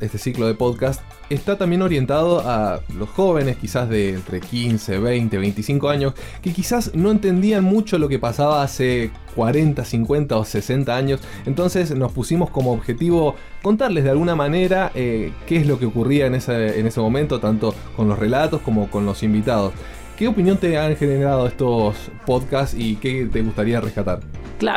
Este 0.00 0.18
ciclo 0.18 0.46
de 0.46 0.54
podcast 0.54 1.00
está 1.32 1.56
también 1.56 1.82
orientado 1.82 2.40
a 2.40 2.80
los 2.96 3.08
jóvenes, 3.10 3.56
quizás 3.56 3.88
de 3.88 4.10
entre 4.10 4.40
15, 4.40 4.98
20, 4.98 5.38
25 5.38 5.88
años, 5.88 6.14
que 6.42 6.52
quizás 6.52 6.94
no 6.94 7.10
entendían 7.10 7.64
mucho 7.64 7.98
lo 7.98 8.08
que 8.08 8.18
pasaba 8.18 8.62
hace 8.62 9.10
40, 9.34 9.84
50 9.84 10.36
o 10.36 10.44
60 10.44 10.96
años. 10.96 11.20
Entonces 11.46 11.94
nos 11.94 12.12
pusimos 12.12 12.50
como 12.50 12.72
objetivo 12.72 13.34
contarles 13.62 14.04
de 14.04 14.10
alguna 14.10 14.34
manera 14.34 14.92
eh, 14.94 15.32
qué 15.46 15.56
es 15.56 15.66
lo 15.66 15.78
que 15.78 15.86
ocurría 15.86 16.26
en 16.26 16.34
ese, 16.34 16.78
en 16.78 16.86
ese 16.86 17.00
momento, 17.00 17.40
tanto 17.40 17.74
con 17.96 18.08
los 18.08 18.18
relatos 18.18 18.60
como 18.60 18.90
con 18.90 19.06
los 19.06 19.22
invitados. 19.22 19.72
¿Qué 20.16 20.28
opinión 20.28 20.58
te 20.58 20.78
han 20.78 20.94
generado 20.96 21.46
estos 21.46 21.96
podcasts 22.26 22.76
y 22.78 22.96
qué 22.96 23.28
te 23.32 23.42
gustaría 23.42 23.80
rescatar? 23.80 24.20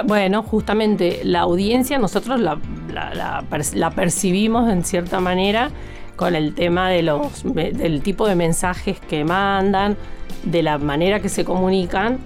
bueno, 0.05 0.41
justamente 0.43 1.19
la 1.23 1.41
audiencia 1.41 1.99
nosotros 1.99 2.39
la, 2.39 2.59
la, 2.91 3.91
percibimos 3.91 4.71
en 4.71 4.83
cierta 4.83 5.19
manera 5.19 5.69
con 6.15 6.35
el 6.35 6.53
tema 6.53 6.89
de 6.89 7.03
los, 7.03 7.43
del 7.43 8.01
tipo 8.01 8.27
de 8.27 8.35
mensajes 8.35 8.99
que 8.99 9.23
mandan, 9.23 9.97
de 10.43 10.63
la 10.63 10.77
manera 10.77 11.19
que 11.19 11.29
se 11.29 11.43
comunican 11.43 12.19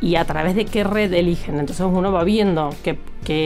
y 0.00 0.16
a 0.16 0.24
través 0.24 0.54
de 0.54 0.64
qué 0.64 0.84
red 0.84 1.12
eligen. 1.12 1.58
Entonces 1.58 1.86
uno 1.88 2.12
va 2.12 2.24
viendo 2.24 2.70
qué, 2.82 2.98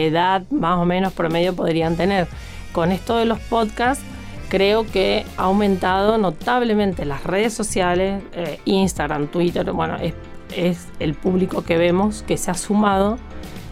edad 0.07 0.43
más 0.51 0.77
o 0.77 0.85
menos 0.85 1.13
promedio 1.13 1.55
podrían 1.55 1.95
tener. 1.95 2.27
Con 2.71 2.91
esto 2.91 3.17
de 3.17 3.25
los 3.25 3.39
podcasts, 3.39 4.03
creo 4.49 4.85
que 4.85 5.25
ha 5.37 5.43
aumentado 5.43 6.17
notablemente 6.17 7.05
las 7.05 7.23
redes 7.23 7.53
sociales, 7.53 8.21
eh, 8.33 8.59
Instagram, 8.65 9.27
Twitter, 9.27 9.71
bueno, 9.71 9.97
es, 9.99 10.87
el 10.99 11.13
público 11.13 11.63
que 11.63 11.77
vemos 11.77 12.23
que 12.23 12.37
se 12.37 12.51
ha 12.51 12.55
sumado 12.55 13.17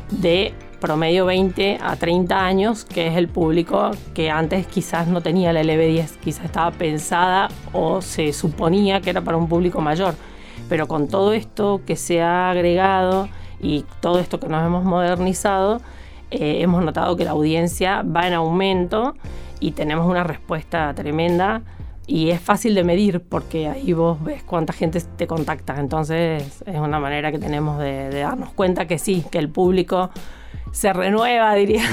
de 0.09 0.53
promedio 0.79 1.25
20 1.25 1.79
a 1.81 1.95
30 1.95 2.45
años, 2.45 2.86
que 2.86 3.07
es 3.07 3.17
el 3.17 3.27
público 3.27 3.91
que 4.13 4.29
antes 4.29 4.67
quizás 4.67 5.07
no 5.07 5.21
tenía 5.21 5.53
la 5.53 5.62
LB10, 5.62 6.17
quizás 6.17 6.45
estaba 6.45 6.71
pensada 6.71 7.50
o 7.74 8.01
se 8.01 8.33
suponía 8.33 9.01
que 9.01 9.09
era 9.09 9.21
para 9.21 9.38
un 9.38 9.48
público 9.48 9.81
mayor. 9.81 10.15
Pero 10.67 10.88
con 10.88 11.07
todo 11.07 11.33
esto 11.33 11.81
que 11.86 11.95
se 11.95 12.21
ha 12.21 12.50
agregado 12.50 13.29
y 13.62 13.86
todo 14.01 14.19
esto 14.19 14.39
que 14.39 14.48
nos 14.48 14.65
hemos 14.65 14.83
modernizado, 14.83 15.81
eh, 16.31 16.62
hemos 16.62 16.83
notado 16.83 17.15
que 17.15 17.25
la 17.25 17.31
audiencia 17.31 18.03
va 18.03 18.27
en 18.27 18.33
aumento 18.33 19.15
y 19.59 19.71
tenemos 19.71 20.07
una 20.07 20.24
respuesta 20.24 20.93
tremenda 20.93 21.63
y 22.05 22.31
es 22.31 22.41
fácil 22.41 22.74
de 22.74 22.83
medir 22.83 23.21
porque 23.21 23.67
ahí 23.67 23.93
vos 23.93 24.24
ves 24.24 24.43
cuánta 24.43 24.74
gente 24.74 25.00
te 25.01 25.27
contacta. 25.27 25.79
Entonces 25.79 26.63
es 26.65 26.79
una 26.79 27.00
manera 27.00 27.31
que 27.31 27.38
tenemos 27.38 27.77
de, 27.79 28.09
de 28.09 28.21
darnos 28.21 28.51
cuenta 28.53 28.88
que 28.88 28.98
sí, 28.98 29.24
que 29.31 29.38
el 29.38 29.50
público 29.50 30.09
se 30.72 30.94
renueva, 30.94 31.54
diría. 31.56 31.84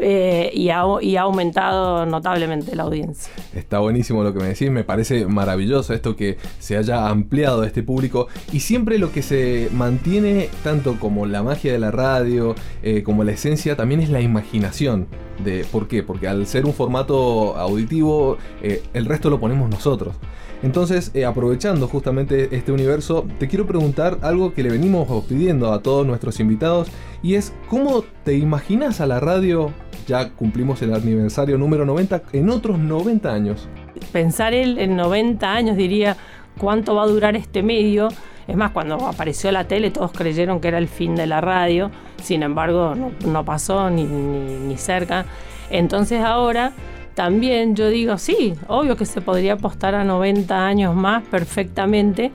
Eh, 0.00 0.52
y, 0.54 0.68
ha, 0.68 1.22
aumentado 1.22 2.06
notablemente 2.06 2.76
la 2.76 2.84
audiencia. 2.84 3.32
Está 3.52 3.80
buenísimo 3.80 4.22
lo 4.22 4.32
que 4.32 4.38
me 4.38 4.46
decís, 4.46 4.70
me 4.70 4.84
parece 4.84 5.26
maravilloso 5.26 5.92
esto 5.92 6.14
que 6.14 6.38
se 6.60 6.76
haya 6.76 7.08
ampliado 7.08 7.64
este 7.64 7.82
público 7.82 8.28
y 8.52 8.60
siempre 8.60 8.98
lo 8.98 9.10
que 9.10 9.22
se 9.22 9.68
mantiene, 9.72 10.50
tanto 10.62 11.00
como 11.00 11.26
la 11.26 11.42
magia 11.42 11.72
de 11.72 11.80
la 11.80 11.90
radio, 11.90 12.54
eh, 12.84 13.02
como 13.02 13.24
la 13.24 13.32
esencia, 13.32 13.74
también 13.74 14.00
es 14.00 14.08
la 14.08 14.20
imaginación. 14.20 15.08
De, 15.44 15.64
¿Por 15.64 15.88
qué? 15.88 16.04
Porque 16.04 16.28
al 16.28 16.46
ser 16.46 16.64
un 16.64 16.74
formato 16.74 17.56
auditivo, 17.56 18.38
eh, 18.62 18.82
el 18.94 19.04
resto 19.04 19.30
lo 19.30 19.40
ponemos 19.40 19.68
nosotros. 19.68 20.14
Entonces, 20.62 21.12
eh, 21.14 21.24
aprovechando 21.24 21.86
justamente 21.86 22.48
este 22.56 22.72
universo, 22.72 23.26
te 23.38 23.46
quiero 23.46 23.66
preguntar 23.66 24.18
algo 24.22 24.54
que 24.54 24.62
le 24.62 24.70
venimos 24.70 25.08
pidiendo 25.26 25.72
a 25.72 25.82
todos 25.82 26.06
nuestros 26.06 26.40
invitados 26.40 26.88
y 27.22 27.34
es 27.34 27.52
¿cómo 27.68 28.02
te 28.24 28.36
imaginas 28.36 29.00
a 29.00 29.06
la 29.06 29.20
radio? 29.20 29.72
Ya 30.06 30.30
cumplimos 30.30 30.82
el 30.82 30.94
aniversario 30.94 31.58
número 31.58 31.84
90 31.84 32.22
en 32.32 32.50
otros 32.50 32.78
90 32.78 33.32
años. 33.32 33.68
Pensar 34.12 34.52
en 34.54 34.96
90 34.96 35.52
años 35.52 35.76
diría 35.76 36.16
cuánto 36.58 36.94
va 36.94 37.04
a 37.04 37.06
durar 37.06 37.36
este 37.36 37.62
medio. 37.62 38.08
Es 38.48 38.56
más, 38.56 38.72
cuando 38.72 38.96
apareció 39.06 39.52
la 39.52 39.64
tele 39.68 39.90
todos 39.90 40.10
creyeron 40.10 40.60
que 40.60 40.68
era 40.68 40.78
el 40.78 40.88
fin 40.88 41.14
de 41.14 41.26
la 41.26 41.40
radio, 41.40 41.90
sin 42.22 42.42
embargo 42.42 42.94
no, 43.26 43.44
pasó 43.44 43.90
ni, 43.90 44.04
ni 44.04 44.76
cerca. 44.76 45.26
Entonces 45.70 46.22
ahora 46.22 46.72
también 47.18 47.74
yo 47.74 47.88
digo, 47.88 48.16
sí, 48.16 48.54
obvio 48.68 48.96
que 48.96 49.04
se 49.04 49.20
podría 49.20 49.54
apostar 49.54 49.96
a 49.96 50.04
90 50.04 50.64
años 50.64 50.94
más 50.94 51.24
perfectamente 51.24 52.30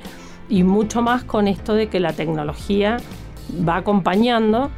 y 0.49 0.63
mucho 0.63 1.01
más 1.01 1.23
con 1.23 1.47
esto 1.47 1.73
de 1.73 1.87
que 1.87 2.01
la 2.01 2.11
tecnología 2.11 2.97
va 3.65 3.77
acompañando. 3.77 4.71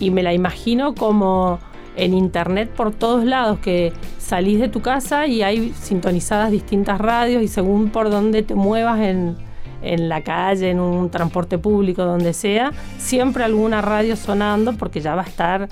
Y 0.00 0.10
me 0.10 0.24
la 0.24 0.34
imagino 0.34 0.96
como 0.96 1.60
en 1.94 2.12
internet 2.12 2.70
por 2.70 2.92
todos 2.92 3.24
lados, 3.24 3.60
que 3.60 3.92
salís 4.18 4.58
de 4.58 4.66
tu 4.66 4.82
casa 4.82 5.28
y 5.28 5.44
hay 5.44 5.72
sintonizadas 5.74 6.50
distintas 6.50 7.00
radios 7.00 7.40
y 7.40 7.46
según 7.46 7.90
por 7.90 8.10
donde 8.10 8.42
te 8.42 8.56
muevas 8.56 8.98
en, 8.98 9.36
en 9.80 10.08
la 10.08 10.24
calle, 10.24 10.70
en 10.70 10.80
un 10.80 11.08
transporte 11.08 11.56
público, 11.58 12.02
donde 12.02 12.32
sea, 12.32 12.72
siempre 12.98 13.44
alguna 13.44 13.80
radio 13.80 14.16
sonando 14.16 14.72
porque 14.72 15.00
ya 15.00 15.14
va 15.14 15.22
a 15.22 15.26
estar 15.26 15.68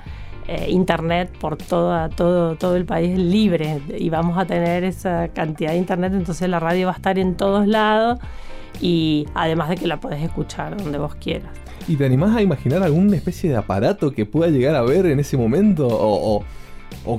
eh, 0.47 0.67
internet 0.69 1.31
por 1.39 1.57
todo, 1.57 2.09
todo 2.09 2.75
el 2.75 2.85
país 2.85 3.17
libre 3.17 3.81
y 3.97 4.09
vamos 4.09 4.37
a 4.37 4.45
tener 4.45 4.83
esa 4.83 5.29
cantidad 5.29 5.71
de 5.71 5.77
internet, 5.77 6.13
entonces 6.13 6.49
la 6.49 6.59
radio 6.59 6.87
va 6.87 6.93
a 6.93 6.95
estar 6.95 7.17
en 7.19 7.35
todos 7.35 7.67
lados 7.67 8.19
y 8.79 9.27
además 9.33 9.69
de 9.69 9.75
que 9.75 9.87
la 9.87 9.99
puedes 9.99 10.21
escuchar 10.21 10.77
donde 10.77 10.97
vos 10.97 11.15
quieras. 11.15 11.51
¿Y 11.87 11.95
te 11.95 12.05
animás 12.05 12.35
a 12.35 12.41
imaginar 12.41 12.83
alguna 12.83 13.15
especie 13.15 13.49
de 13.49 13.57
aparato 13.57 14.11
que 14.11 14.25
pueda 14.25 14.51
llegar 14.51 14.75
a 14.75 14.81
ver 14.81 15.05
en 15.07 15.19
ese 15.19 15.37
momento? 15.37 15.87
O, 15.89 16.43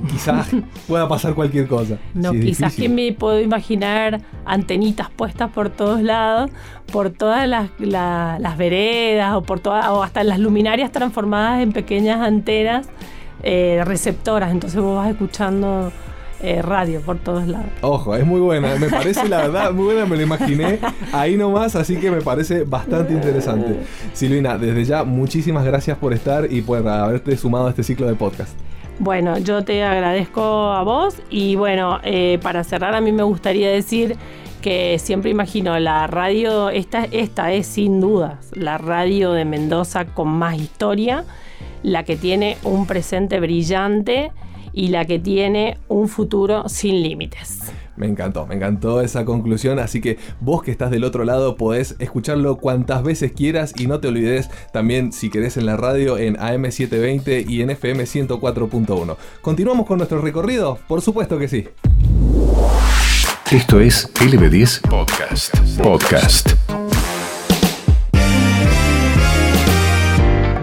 quizás 0.09 0.47
pueda 0.87 1.07
pasar 1.07 1.33
cualquier 1.33 1.67
cosa. 1.67 1.97
No, 2.13 2.31
quizás 2.31 2.75
que 2.75 2.89
me 2.89 3.11
puedo 3.13 3.41
imaginar 3.41 4.21
antenitas 4.45 5.09
puestas 5.09 5.51
por 5.51 5.69
todos 5.69 6.01
lados, 6.01 6.51
por 6.91 7.09
todas 7.09 7.47
las, 7.47 7.69
las 7.79 8.57
veredas 8.57 9.33
o 9.35 9.43
por 9.43 9.59
todas, 9.59 9.87
o 9.87 10.03
hasta 10.03 10.23
las 10.23 10.39
luminarias 10.39 10.91
transformadas 10.91 11.61
en 11.61 11.71
pequeñas 11.71 12.21
antenas 12.21 12.87
eh, 13.43 13.81
receptoras, 13.83 14.51
entonces 14.51 14.79
vos 14.79 14.95
vas 14.95 15.09
escuchando 15.09 15.91
eh, 16.41 16.61
radio 16.61 17.01
por 17.01 17.17
todos 17.17 17.45
lados. 17.45 17.67
Ojo, 17.81 18.15
es 18.15 18.25
muy 18.25 18.39
buena, 18.39 18.75
me 18.75 18.87
parece 18.87 19.27
la 19.27 19.39
verdad 19.39 19.73
muy 19.73 19.85
buena, 19.85 20.05
me 20.05 20.15
lo 20.15 20.23
imaginé 20.23 20.79
ahí 21.11 21.35
nomás, 21.35 21.75
así 21.75 21.97
que 21.97 22.09
me 22.09 22.21
parece 22.21 22.63
bastante 22.63 23.13
interesante. 23.13 23.79
Silvina, 24.13 24.57
desde 24.57 24.85
ya 24.85 25.03
muchísimas 25.03 25.65
gracias 25.65 25.97
por 25.97 26.13
estar 26.13 26.51
y 26.51 26.61
por 26.61 26.87
haberte 26.87 27.35
sumado 27.35 27.67
a 27.67 27.69
este 27.71 27.83
ciclo 27.83 28.07
de 28.07 28.15
podcast. 28.15 28.53
Bueno, 28.99 29.37
yo 29.39 29.63
te 29.63 29.83
agradezco 29.83 30.41
a 30.41 30.83
vos 30.83 31.15
y 31.29 31.55
bueno, 31.55 31.99
eh, 32.03 32.39
para 32.41 32.63
cerrar 32.63 32.93
a 32.95 33.01
mí 33.01 33.11
me 33.11 33.23
gustaría 33.23 33.69
decir 33.69 34.15
que 34.61 34.97
siempre 34.99 35.31
imagino 35.31 35.77
la 35.79 36.07
radio, 36.07 36.69
esta, 36.69 37.05
esta 37.11 37.51
es 37.51 37.67
sin 37.67 37.99
dudas 37.99 38.51
la 38.53 38.77
radio 38.77 39.33
de 39.33 39.45
Mendoza 39.45 40.05
con 40.05 40.29
más 40.29 40.57
historia 40.57 41.25
la 41.83 42.03
que 42.03 42.15
tiene 42.15 42.57
un 42.63 42.87
presente 42.87 43.39
brillante 43.39 44.31
y 44.71 44.87
la 44.87 45.05
que 45.05 45.19
tiene 45.19 45.77
un 45.87 46.07
futuro 46.07 46.67
sin 46.67 47.03
límites. 47.03 47.71
Me 47.95 48.07
encantó, 48.07 48.47
me 48.47 48.55
encantó 48.55 49.01
esa 49.01 49.23
conclusión, 49.23 49.79
así 49.79 50.01
que 50.01 50.17
vos 50.39 50.63
que 50.63 50.71
estás 50.71 50.89
del 50.89 51.03
otro 51.03 51.23
lado 51.23 51.57
podés 51.57 51.95
escucharlo 51.99 52.57
cuantas 52.57 53.03
veces 53.03 53.31
quieras 53.31 53.73
y 53.77 53.87
no 53.87 53.99
te 53.99 54.07
olvides 54.07 54.49
también 54.71 55.11
si 55.11 55.29
querés 55.29 55.57
en 55.57 55.67
la 55.67 55.77
radio 55.77 56.17
en 56.17 56.35
AM720 56.37 57.47
y 57.47 57.61
en 57.61 57.69
FM 57.69 58.03
104.1. 58.03 59.17
¿Continuamos 59.41 59.85
con 59.85 59.97
nuestro 59.97 60.21
recorrido? 60.21 60.79
Por 60.87 61.01
supuesto 61.01 61.37
que 61.37 61.47
sí. 61.47 61.67
Esto 63.51 63.79
es 63.79 64.11
LB10 64.15 64.81
Podcast. 64.89 65.55
Podcast. 65.77 66.53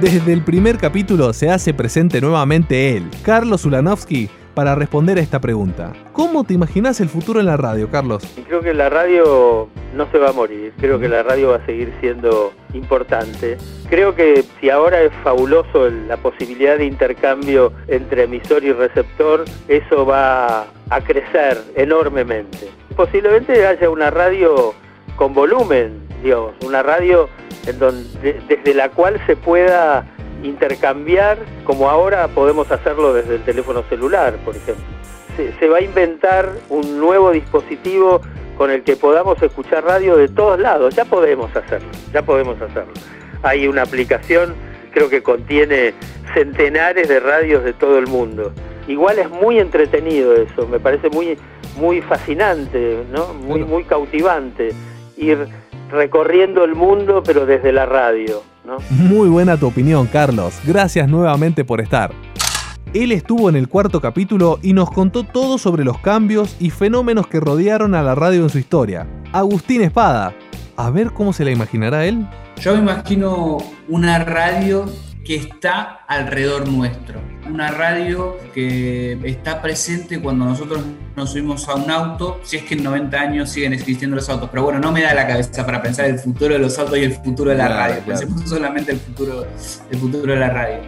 Desde 0.01 0.33
el 0.33 0.43
primer 0.43 0.79
capítulo 0.79 1.35
se 1.35 1.51
hace 1.51 1.75
presente 1.75 2.23
nuevamente 2.23 2.97
él, 2.97 3.09
Carlos 3.23 3.67
Ulanovsky, 3.67 4.31
para 4.55 4.75
responder 4.75 5.19
a 5.19 5.21
esta 5.21 5.41
pregunta. 5.41 5.93
¿Cómo 6.13 6.45
te 6.45 6.55
imaginas 6.55 7.01
el 7.01 7.09
futuro 7.09 7.41
en 7.41 7.47
la 7.47 7.57
radio, 7.57 7.91
Carlos? 7.91 8.23
Creo 8.47 8.61
que 8.61 8.75
la 8.75 8.89
radio 8.89 9.69
no 9.95 10.11
se 10.11 10.19
va 10.19 10.31
a 10.31 10.33
morir, 10.33 10.73
creo 10.79 10.99
que 10.99 11.09
la 11.09 11.23
radio 11.23 11.51
va 11.51 11.57
a 11.57 11.67
seguir 11.67 11.93
siendo 12.01 12.53
importante. 12.75 13.59
Creo 13.89 14.15
que 14.15 14.45
si 14.61 14.71
ahora 14.71 15.01
es 15.01 15.13
fabuloso 15.25 15.89
la 15.91 16.17
posibilidad 16.17 16.79
de 16.79 16.87
intercambio 16.87 17.73
entre 17.89 18.25
emisor 18.25 18.65
y 18.65 18.73
receptor, 18.73 19.45
eso 19.69 20.07
va 20.07 20.67
a 20.91 21.01
crecer 21.01 21.59
enormemente. 21.77 22.71
Posiblemente 22.97 23.67
haya 23.67 23.89
una 23.89 24.11
radio 24.11 24.75
con 25.17 25.35
volumen, 25.35 26.01
Dios, 26.23 26.53
una 26.65 26.83
radio 26.83 27.29
en 27.67 27.79
donde, 27.79 28.41
desde 28.49 28.75
la 28.75 28.91
cual 28.91 29.21
se 29.27 29.37
pueda 29.37 30.07
intercambiar, 30.43 31.39
como 31.65 31.91
ahora 31.91 32.29
podemos 32.29 32.71
hacerlo 32.71 33.13
desde 33.13 33.37
el 33.37 33.45
teléfono 33.45 33.83
celular, 33.89 34.37
por 34.45 34.57
ejemplo. 34.57 34.85
Se, 35.59 35.69
va 35.69 35.79
a 35.79 35.81
inventar 35.81 36.51
un 36.69 36.99
nuevo 36.99 37.31
dispositivo 37.31 38.21
con 38.59 38.71
el 38.71 38.83
que 38.83 38.97
podamos 38.97 39.41
escuchar 39.43 39.85
radio 39.85 40.17
de 40.17 40.29
todos 40.29 40.61
lados. 40.61 40.95
Ya 40.95 41.07
podemos 41.07 41.55
hacerlo, 41.57 41.89
ya 42.13 42.23
podemos 42.23 42.61
hacerlo. 42.61 42.93
Hay 43.43 43.67
una 43.67 43.83
aplicación, 43.83 44.55
creo 44.93 45.09
que 45.09 45.23
contiene 45.23 45.95
centenares 46.35 47.09
de 47.09 47.21
radios 47.21 47.65
de 47.65 47.73
todo 47.73 47.99
el 47.99 48.07
mundo. 48.07 48.53
Igual 48.87 49.19
es 49.19 49.31
muy 49.31 49.59
entretenido 49.59 50.35
eso, 50.35 50.67
me 50.67 50.79
parece 50.79 51.09
muy, 51.09 51.39
muy 51.77 52.03
fascinante, 52.03 53.05
¿no? 53.11 53.33
muy, 53.33 53.65
muy 53.65 53.85
cautivante 53.85 54.75
ir 55.17 55.47
recorriendo 55.91 56.65
el 56.65 56.75
mundo, 56.75 57.23
pero 57.25 57.47
desde 57.47 57.73
la 57.73 57.87
radio. 57.87 58.43
Muy 58.91 59.29
buena 59.29 59.57
tu 59.57 59.67
opinión, 59.67 60.07
Carlos. 60.07 60.55
Gracias 60.65 61.09
nuevamente 61.09 61.65
por 61.65 61.81
estar. 61.81 62.13
Él 62.93 63.13
estuvo 63.13 63.49
en 63.49 63.57
el 63.57 63.69
cuarto 63.69 64.01
capítulo 64.01 64.59
y 64.63 64.73
nos 64.73 64.91
contó 64.91 65.23
todo 65.23 65.59
sobre 65.59 65.85
los 65.85 65.99
cambios 65.99 66.57
y 66.59 66.71
fenómenos 66.71 67.27
que 67.29 67.39
rodearon 67.39 67.95
a 67.95 68.03
la 68.03 68.15
radio 68.15 68.43
en 68.43 68.51
su 68.51 68.59
historia. 68.59 69.07
Agustín 69.33 69.83
Espada. 69.83 70.35
A 70.77 70.91
ver 70.91 71.13
cómo 71.13 71.33
se 71.33 71.45
la 71.45 71.51
imaginará 71.51 72.07
él. 72.07 72.27
Yo 72.61 72.75
me 72.75 72.81
imagino 72.81 73.59
una 73.89 74.25
radio 74.25 74.87
que 75.31 75.37
está 75.37 76.01
alrededor 76.09 76.69
nuestro. 76.69 77.21
Una 77.49 77.71
radio 77.71 78.37
que 78.53 79.17
está 79.23 79.63
presente 79.63 80.21
cuando 80.21 80.45
nosotros 80.45 80.83
nos 81.15 81.31
subimos 81.31 81.69
a 81.69 81.77
un 81.77 81.89
auto, 81.89 82.41
si 82.43 82.57
es 82.57 82.65
que 82.65 82.75
en 82.75 82.83
90 82.83 83.17
años 83.17 83.49
siguen 83.49 83.73
existiendo 83.73 84.17
los 84.17 84.29
autos. 84.29 84.51
Pero 84.51 84.65
bueno, 84.65 84.81
no 84.81 84.91
me 84.91 85.03
da 85.03 85.15
la 85.15 85.29
cabeza 85.29 85.65
para 85.65 85.81
pensar 85.81 86.07
el 86.07 86.19
futuro 86.19 86.55
de 86.55 86.59
los 86.59 86.77
autos 86.81 86.99
y 86.99 87.05
el 87.05 87.13
futuro 87.13 87.53
de 87.53 87.59
la 87.59 87.69
radio. 87.69 88.03
Pensemos 88.05 88.43
solamente 88.49 88.91
el 88.91 88.99
futuro, 88.99 89.47
el 89.89 89.99
futuro 90.01 90.33
de 90.33 90.41
la 90.41 90.51
radio. 90.51 90.79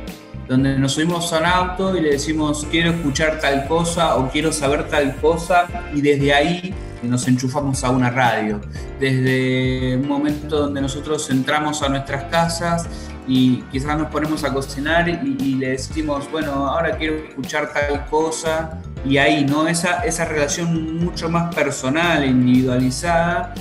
Donde 0.49 0.76
nos 0.76 0.94
subimos 0.94 1.32
a 1.32 1.38
un 1.38 1.46
auto 1.46 1.96
y 1.96 2.00
le 2.00 2.11
decimos 2.11 2.66
quiero 2.68 2.90
escuchar 2.90 3.38
tal 3.38 3.68
cosa 3.68 4.16
o 4.16 4.28
quiero 4.28 4.50
saber 4.50 4.88
tal 4.88 5.14
cosa 5.20 5.68
y 5.94 6.00
desde 6.00 6.34
ahí 6.34 6.75
nos 7.04 7.28
enchufamos 7.28 7.84
a 7.84 7.90
una 7.90 8.11
radio. 8.11 8.61
Desde 8.99 9.96
un 9.96 10.08
momento 10.08 10.58
donde 10.58 10.80
nosotros 10.80 11.30
entramos 11.30 11.80
a 11.82 11.88
nuestras 11.88 12.25
casas 12.25 12.88
y 13.26 13.62
quizás 13.71 13.97
nos 13.97 14.09
ponemos 14.09 14.45
a 14.45 14.52
cocinar 14.52 15.09
y, 15.09 15.55
le 15.55 15.71
decimos, 15.71 16.31
bueno, 16.31 16.69
ahora 16.69 16.97
quiero 16.97 17.17
escuchar 17.17 17.73
tal 17.73 18.07
cosa 18.07 18.81
y 19.05 19.17
ahí, 19.19 19.45
¿no? 19.45 19.69
Esa, 19.69 20.05
esa 20.05 20.25
relación 20.25 20.99
mucho 20.99 21.29
más 21.29 21.55
personal, 21.55 22.25
individualizada 22.25 23.55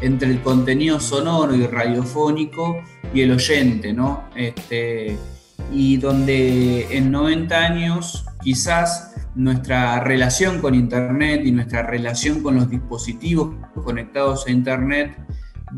entre 0.00 0.30
el 0.30 0.40
contenido 0.42 0.98
sonoro 0.98 1.54
y 1.54 1.66
radiofónico 1.66 2.82
y 3.14 3.22
el 3.22 3.32
oyente, 3.32 3.92
¿no? 3.92 4.24
Este, 4.34 5.16
y 5.70 5.96
donde 5.98 6.96
en 6.96 7.10
90 7.10 7.56
años 7.56 8.24
quizás 8.42 9.14
nuestra 9.34 10.00
relación 10.00 10.60
con 10.60 10.74
Internet 10.74 11.42
y 11.44 11.52
nuestra 11.52 11.82
relación 11.82 12.42
con 12.42 12.56
los 12.56 12.68
dispositivos 12.68 13.54
conectados 13.84 14.46
a 14.46 14.50
Internet 14.50 15.16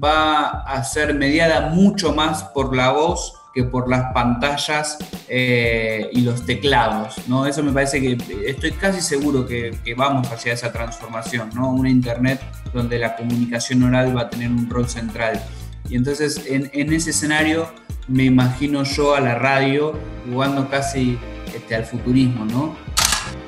va 0.02 0.60
a 0.62 0.82
ser 0.84 1.14
mediada 1.14 1.70
mucho 1.70 2.14
más 2.14 2.44
por 2.44 2.74
la 2.74 2.90
voz 2.92 3.40
que 3.54 3.62
por 3.62 3.88
las 3.88 4.12
pantallas 4.12 4.98
eh, 5.28 6.10
y 6.12 6.22
los 6.22 6.44
teclados. 6.44 7.14
¿no? 7.28 7.46
Eso 7.46 7.62
me 7.62 7.72
parece 7.72 8.00
que 8.00 8.18
estoy 8.46 8.72
casi 8.72 9.00
seguro 9.00 9.46
que, 9.46 9.78
vamos 9.96 10.30
hacia 10.30 10.52
esa 10.52 10.72
transformación, 10.72 11.50
¿no? 11.54 11.70
una 11.70 11.88
Internet 11.88 12.40
donde 12.72 12.98
la 12.98 13.14
comunicación 13.14 13.84
oral 13.84 14.16
va 14.16 14.22
a 14.22 14.30
tener 14.30 14.50
un 14.50 14.68
rol 14.68 14.88
central. 14.88 15.40
Y 15.88 15.96
entonces 15.96 16.42
en, 16.46 16.92
ese 16.92 17.10
escenario 17.10 17.68
me 18.08 18.24
imagino 18.24 18.82
yo 18.82 19.14
a 19.14 19.20
la 19.20 19.36
radio 19.36 19.92
jugando 20.28 20.68
casi 20.68 21.16
este, 21.54 21.76
al 21.76 21.84
futurismo, 21.84 22.44
¿no? 22.46 22.76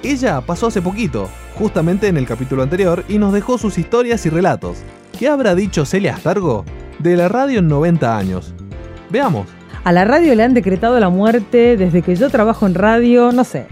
Ella 0.03 0.41
pasó 0.41 0.69
hace 0.69 0.81
poquito, 0.81 1.29
justamente 1.57 2.07
en 2.07 2.17
el 2.17 2.27
capítulo 2.27 2.63
anterior, 2.63 3.05
y 3.09 3.19
nos 3.19 3.33
dejó 3.33 3.59
sus 3.59 3.77
historias 3.79 4.25
y 4.27 4.31
relatos. 4.31 4.79
¿Qué 5.19 5.29
habrá 5.29 5.55
dicho 5.55 5.87
Celia 5.87 6.15
Astargo 6.15 6.67
de 6.99 7.17
la 7.17 7.29
radio 7.29 7.61
en 7.61 7.69
90 7.69 8.19
años? 8.19 8.53
Veamos. 9.09 9.47
A 9.83 9.91
la 9.93 10.05
radio 10.05 10.35
le 10.35 10.43
han 10.43 10.53
decretado 10.53 11.01
la 11.01 11.09
muerte 11.09 11.79
desde 11.79 12.03
que 12.03 12.17
yo 12.17 12.29
trabajo 12.29 12.67
en 12.67 12.75
radio, 12.75 13.33
no 13.33 13.45
sé, 13.45 13.67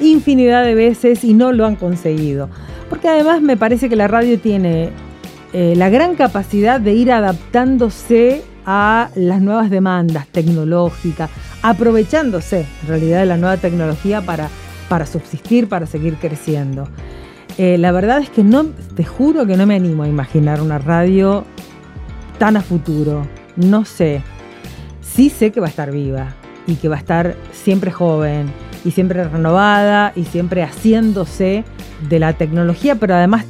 infinidad 0.00 0.64
de 0.64 0.74
veces 0.74 1.22
y 1.22 1.34
no 1.34 1.52
lo 1.52 1.66
han 1.66 1.76
conseguido. 1.76 2.48
Porque 2.88 3.08
además 3.08 3.42
me 3.42 3.58
parece 3.58 3.90
que 3.90 3.96
la 3.96 4.08
radio 4.08 4.40
tiene 4.40 4.90
eh, 5.52 5.74
la 5.76 5.90
gran 5.90 6.14
capacidad 6.14 6.80
de 6.80 6.94
ir 6.94 7.12
adaptándose 7.12 8.42
a 8.64 9.10
las 9.16 9.42
nuevas 9.42 9.68
demandas 9.68 10.26
tecnológicas, 10.28 11.28
aprovechándose 11.60 12.64
en 12.82 12.88
realidad 12.88 13.20
de 13.20 13.26
la 13.26 13.36
nueva 13.36 13.58
tecnología 13.58 14.22
para, 14.22 14.48
para 14.88 15.04
subsistir, 15.04 15.68
para 15.68 15.84
seguir 15.84 16.16
creciendo. 16.16 16.88
Eh, 17.58 17.78
la 17.78 17.90
verdad 17.90 18.18
es 18.18 18.28
que 18.28 18.44
no, 18.44 18.66
te 18.94 19.04
juro 19.04 19.46
que 19.46 19.56
no 19.56 19.66
me 19.66 19.76
animo 19.76 20.02
a 20.02 20.08
imaginar 20.08 20.60
una 20.60 20.78
radio 20.78 21.44
tan 22.38 22.56
a 22.56 22.60
futuro. 22.60 23.26
No 23.56 23.84
sé. 23.84 24.22
Sí 25.00 25.30
sé 25.30 25.50
que 25.52 25.60
va 25.60 25.66
a 25.66 25.70
estar 25.70 25.90
viva 25.90 26.34
y 26.66 26.74
que 26.74 26.88
va 26.88 26.96
a 26.96 26.98
estar 26.98 27.34
siempre 27.52 27.90
joven 27.90 28.50
y 28.84 28.90
siempre 28.90 29.24
renovada 29.24 30.12
y 30.14 30.24
siempre 30.24 30.62
haciéndose 30.62 31.64
de 32.08 32.18
la 32.18 32.34
tecnología, 32.34 32.96
pero 32.96 33.14
además 33.14 33.46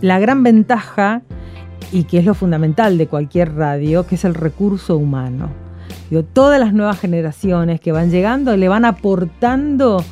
la 0.00 0.18
gran 0.18 0.42
ventaja 0.42 1.22
y 1.92 2.04
que 2.04 2.18
es 2.18 2.24
lo 2.24 2.34
fundamental 2.34 2.98
de 2.98 3.08
cualquier 3.08 3.54
radio, 3.54 4.06
que 4.06 4.14
es 4.14 4.24
el 4.24 4.34
recurso 4.34 4.96
humano. 4.96 5.50
todas 6.32 6.60
las 6.60 6.72
nuevas 6.72 7.00
generaciones 7.00 7.80
que 7.80 7.90
van 7.90 8.10
llegando 8.10 8.56
le 8.56 8.68
van 8.68 8.84
aportando 8.84 10.04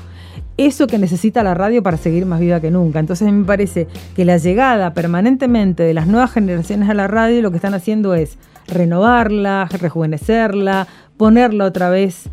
eso 0.59 0.89
que 0.89 0.99
necesita 0.99 1.43
la 1.43 1.55
radio 1.55 1.83
para 1.83 1.97
seguir 1.97 2.27
más 2.27 2.41
viva 2.41 2.61
que 2.61 2.71
nunca. 2.71 2.99
Entonces 2.99 3.33
me 3.33 3.45
parece 3.45 3.87
que 4.15 4.25
la 4.25 4.37
llegada 4.37 4.93
permanentemente 4.93 5.85
de 5.85 5.95
las 5.95 6.07
nuevas 6.07 6.33
generaciones 6.33 6.91
a 6.91 6.95
la 6.95 7.07
radio 7.07 7.41
lo 7.41 7.51
que 7.51 7.57
están 7.57 7.75
haciendo 7.75 8.15
es 8.15 8.37
renovarla, 8.67 9.69
rejuvenecerla, 9.71 10.87
ponerla 11.17 11.65
otra 11.65 11.89
vez 11.89 12.29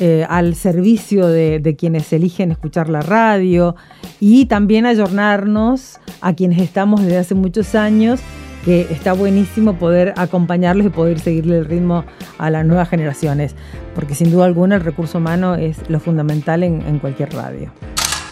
eh, 0.00 0.26
al 0.28 0.54
servicio 0.54 1.28
de, 1.28 1.60
de, 1.60 1.76
quienes 1.76 2.12
eligen 2.12 2.50
escuchar 2.50 2.88
la 2.88 3.00
radio 3.00 3.76
y 4.20 4.46
también 4.46 4.84
ayornarnos 4.84 6.00
a 6.20 6.34
quienes 6.34 6.60
estamos 6.60 7.02
desde 7.02 7.18
hace 7.18 7.34
muchos 7.34 7.74
años 7.74 8.20
que 8.66 8.80
está 8.90 9.12
buenísimo 9.12 9.74
poder 9.74 10.12
acompañarlos 10.16 10.88
y 10.88 10.90
poder 10.90 11.20
seguirle 11.20 11.58
el 11.58 11.66
ritmo 11.66 12.04
a 12.36 12.50
las 12.50 12.66
nuevas 12.66 12.88
generaciones, 12.88 13.54
porque 13.94 14.16
sin 14.16 14.32
duda 14.32 14.44
alguna 14.44 14.74
el 14.74 14.80
recurso 14.80 15.18
humano 15.18 15.54
es 15.54 15.88
lo 15.88 16.00
fundamental 16.00 16.64
en, 16.64 16.98
cualquier 16.98 17.32
radio. 17.32 17.70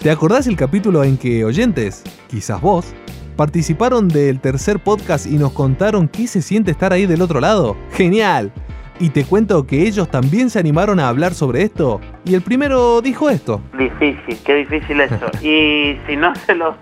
¿Te 0.03 0.11
acordás 0.11 0.49
el 0.49 0.57
capítulo 0.57 1.05
en 1.05 1.19
que 1.19 1.45
oyentes, 1.45 2.03
quizás 2.27 2.61
vos, 2.61 2.93
participaron 3.37 4.09
del 4.09 4.41
tercer 4.41 4.81
podcast 4.81 5.27
y 5.27 5.37
nos 5.37 5.53
contaron 5.53 6.09
qué 6.09 6.27
se 6.27 6.43
siente 6.43 6.73
estar 6.73 6.93
ahí 6.93 7.07
del 7.07 7.23
otro 7.23 7.41
lado? 7.41 7.77
¡Genial! 7.93 8.51
Y 8.99 9.11
te 9.11 9.25
cuento 9.25 9.65
que 9.69 9.83
ellos 9.87 10.11
también 10.11 10.51
se 10.51 10.59
animaron 10.59 10.99
a 10.99 11.09
hablar 11.09 11.35
sobre 11.35 11.63
esto. 11.63 12.01
Y 12.25 12.35
el 12.35 12.43
primero 12.43 13.01
dijo 13.03 13.31
esto. 13.31 13.61
Difícil, 13.79 14.37
qué 14.45 14.55
difícil 14.57 15.01
eso. 15.01 15.27
y 15.43 15.97
si 16.09 16.17
no 16.17 16.35
se 16.35 16.57
los 16.57 16.75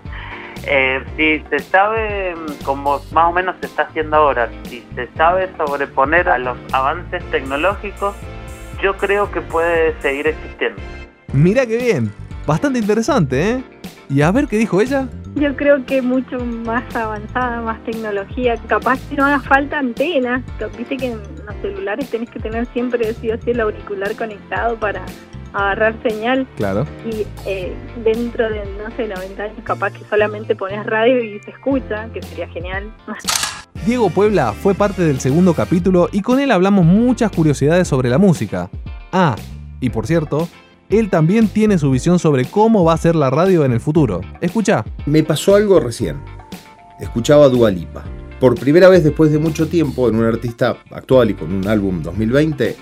eh, 0.65 1.03
si 1.17 1.43
se 1.49 1.59
sabe, 1.59 2.35
como 2.63 3.01
más 3.11 3.25
o 3.25 3.31
menos 3.31 3.55
se 3.59 3.67
está 3.67 3.83
haciendo 3.83 4.17
ahora, 4.17 4.49
si 4.65 4.83
se 4.95 5.07
sabe 5.15 5.49
sobreponer 5.57 6.29
a 6.29 6.37
los 6.37 6.57
avances 6.71 7.23
tecnológicos, 7.31 8.15
yo 8.81 8.97
creo 8.97 9.31
que 9.31 9.41
puede 9.41 9.99
seguir 10.01 10.27
existiendo. 10.27 10.81
Mira 11.31 11.65
qué 11.65 11.77
bien, 11.77 12.11
bastante 12.45 12.79
interesante, 12.79 13.51
¿eh? 13.51 13.63
Y 14.09 14.21
a 14.21 14.31
ver 14.31 14.47
qué 14.47 14.57
dijo 14.57 14.81
ella. 14.81 15.07
Yo 15.35 15.55
creo 15.55 15.83
que 15.85 16.01
mucho 16.01 16.37
más 16.45 16.95
avanzada, 16.95 17.61
más 17.61 17.83
tecnología. 17.85 18.55
Capaz 18.67 18.99
que 19.09 19.15
no 19.15 19.25
haga 19.25 19.39
falta 19.39 19.79
antenas. 19.79 20.43
Viste 20.77 20.97
que 20.97 21.07
en 21.07 21.17
los 21.17 21.55
celulares 21.61 22.09
tenés 22.11 22.29
que 22.29 22.39
tener 22.39 22.67
siempre 22.67 23.11
sí 23.15 23.31
o 23.31 23.41
sí 23.41 23.51
el 23.51 23.61
auricular 23.61 24.15
conectado 24.15 24.75
para 24.77 25.03
agarrar 25.53 25.95
señal. 26.03 26.47
Claro. 26.57 26.85
Y 27.05 27.25
eh, 27.45 27.73
dentro 28.03 28.49
de, 28.49 28.61
no 28.77 28.95
sé, 28.95 29.07
90 29.07 29.43
años, 29.43 29.57
capaz 29.63 29.91
que 29.91 30.03
solamente 30.05 30.55
pones 30.55 30.85
radio 30.85 31.23
y 31.23 31.39
se 31.39 31.51
escucha, 31.51 32.09
que 32.13 32.21
sería 32.21 32.47
genial. 32.49 32.91
Diego 33.85 34.09
Puebla 34.09 34.53
fue 34.53 34.75
parte 34.75 35.03
del 35.03 35.19
segundo 35.19 35.53
capítulo 35.53 36.07
y 36.11 36.21
con 36.21 36.39
él 36.39 36.51
hablamos 36.51 36.85
muchas 36.85 37.31
curiosidades 37.31 37.87
sobre 37.87 38.09
la 38.09 38.17
música. 38.17 38.69
Ah, 39.11 39.35
y 39.81 39.89
por 39.89 40.07
cierto, 40.07 40.47
él 40.89 41.09
también 41.09 41.47
tiene 41.47 41.77
su 41.77 41.91
visión 41.91 42.19
sobre 42.19 42.45
cómo 42.45 42.83
va 42.85 42.93
a 42.93 42.97
ser 42.97 43.15
la 43.15 43.29
radio 43.29 43.65
en 43.65 43.73
el 43.73 43.79
futuro. 43.81 44.21
Escucha. 44.39 44.85
Me 45.05 45.23
pasó 45.23 45.55
algo 45.55 45.79
recién. 45.79 46.21
Escuchaba 46.99 47.49
Dua 47.49 47.71
Lipa. 47.71 48.03
Por 48.39 48.55
primera 48.55 48.89
vez 48.89 49.03
después 49.03 49.31
de 49.31 49.39
mucho 49.39 49.67
tiempo 49.67 50.07
en 50.07 50.15
un 50.15 50.25
artista 50.25 50.77
actual 50.91 51.31
y 51.31 51.33
con 51.33 51.53
un 51.53 51.67
álbum 51.67 52.01
2020, 52.01 52.75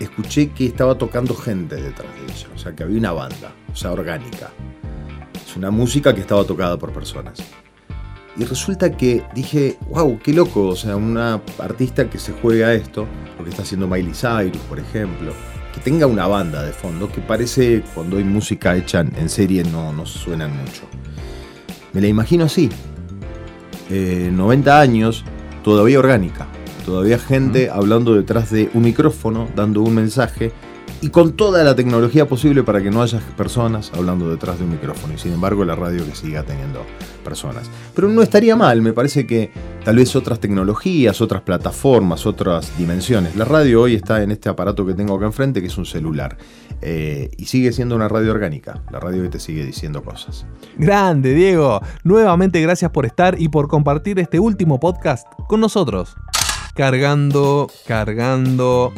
escuché 0.00 0.50
que 0.50 0.66
estaba 0.66 0.96
tocando 0.96 1.34
gente 1.34 1.76
detrás 1.76 2.08
de 2.14 2.32
ella, 2.32 2.48
o 2.54 2.58
sea, 2.58 2.74
que 2.74 2.82
había 2.82 2.98
una 2.98 3.12
banda, 3.12 3.52
o 3.72 3.76
sea, 3.76 3.92
orgánica. 3.92 4.50
Es 5.46 5.56
una 5.56 5.70
música 5.70 6.14
que 6.14 6.22
estaba 6.22 6.44
tocada 6.44 6.78
por 6.78 6.92
personas. 6.92 7.38
Y 8.36 8.44
resulta 8.44 8.96
que 8.96 9.24
dije, 9.34 9.76
wow, 9.88 10.18
qué 10.22 10.32
loco, 10.32 10.68
o 10.68 10.76
sea, 10.76 10.96
una 10.96 11.42
artista 11.58 12.08
que 12.08 12.18
se 12.18 12.32
juega 12.32 12.68
a 12.68 12.74
esto, 12.74 13.06
lo 13.36 13.44
que 13.44 13.50
está 13.50 13.62
haciendo 13.62 13.86
Miley 13.86 14.14
Cyrus, 14.14 14.62
por 14.68 14.78
ejemplo, 14.78 15.32
que 15.74 15.80
tenga 15.80 16.06
una 16.06 16.26
banda 16.26 16.62
de 16.62 16.72
fondo, 16.72 17.10
que 17.10 17.20
parece 17.20 17.82
cuando 17.94 18.16
hay 18.16 18.24
música 18.24 18.76
hecha 18.76 19.00
en 19.00 19.28
serie 19.28 19.64
no, 19.64 19.92
no 19.92 20.06
suenan 20.06 20.56
mucho. 20.56 20.82
Me 21.92 22.00
la 22.00 22.06
imagino 22.06 22.44
así, 22.44 22.70
90 23.90 24.70
eh, 24.70 24.80
años, 24.80 25.24
todavía 25.64 25.98
orgánica. 25.98 26.46
Todavía 26.90 27.20
gente 27.20 27.70
hablando 27.70 28.16
detrás 28.16 28.50
de 28.50 28.68
un 28.74 28.82
micrófono, 28.82 29.46
dando 29.54 29.80
un 29.80 29.94
mensaje 29.94 30.50
y 31.00 31.10
con 31.10 31.34
toda 31.34 31.62
la 31.62 31.76
tecnología 31.76 32.26
posible 32.26 32.64
para 32.64 32.82
que 32.82 32.90
no 32.90 33.00
haya 33.00 33.20
personas 33.36 33.92
hablando 33.94 34.28
detrás 34.28 34.58
de 34.58 34.64
un 34.64 34.72
micrófono. 34.72 35.14
Y 35.14 35.18
sin 35.18 35.32
embargo 35.32 35.64
la 35.64 35.76
radio 35.76 36.04
que 36.04 36.16
siga 36.16 36.42
teniendo 36.42 36.84
personas. 37.22 37.70
Pero 37.94 38.08
no 38.08 38.22
estaría 38.22 38.56
mal, 38.56 38.82
me 38.82 38.92
parece 38.92 39.24
que 39.24 39.52
tal 39.84 39.96
vez 39.96 40.16
otras 40.16 40.40
tecnologías, 40.40 41.20
otras 41.20 41.42
plataformas, 41.42 42.26
otras 42.26 42.76
dimensiones. 42.76 43.36
La 43.36 43.44
radio 43.44 43.82
hoy 43.82 43.94
está 43.94 44.24
en 44.24 44.32
este 44.32 44.48
aparato 44.48 44.84
que 44.84 44.94
tengo 44.94 45.14
acá 45.14 45.26
enfrente, 45.26 45.60
que 45.60 45.68
es 45.68 45.78
un 45.78 45.86
celular. 45.86 46.38
Eh, 46.82 47.30
y 47.36 47.44
sigue 47.44 47.70
siendo 47.70 47.94
una 47.94 48.08
radio 48.08 48.32
orgánica. 48.32 48.82
La 48.90 48.98
radio 48.98 49.22
que 49.22 49.28
te 49.28 49.38
sigue 49.38 49.64
diciendo 49.64 50.02
cosas. 50.02 50.44
Grande, 50.76 51.34
Diego. 51.34 51.82
Nuevamente 52.02 52.60
gracias 52.60 52.90
por 52.90 53.06
estar 53.06 53.40
y 53.40 53.48
por 53.48 53.68
compartir 53.68 54.18
este 54.18 54.40
último 54.40 54.80
podcast 54.80 55.28
con 55.46 55.60
nosotros 55.60 56.16
cargando, 56.80 57.70
cargando. 57.86 58.94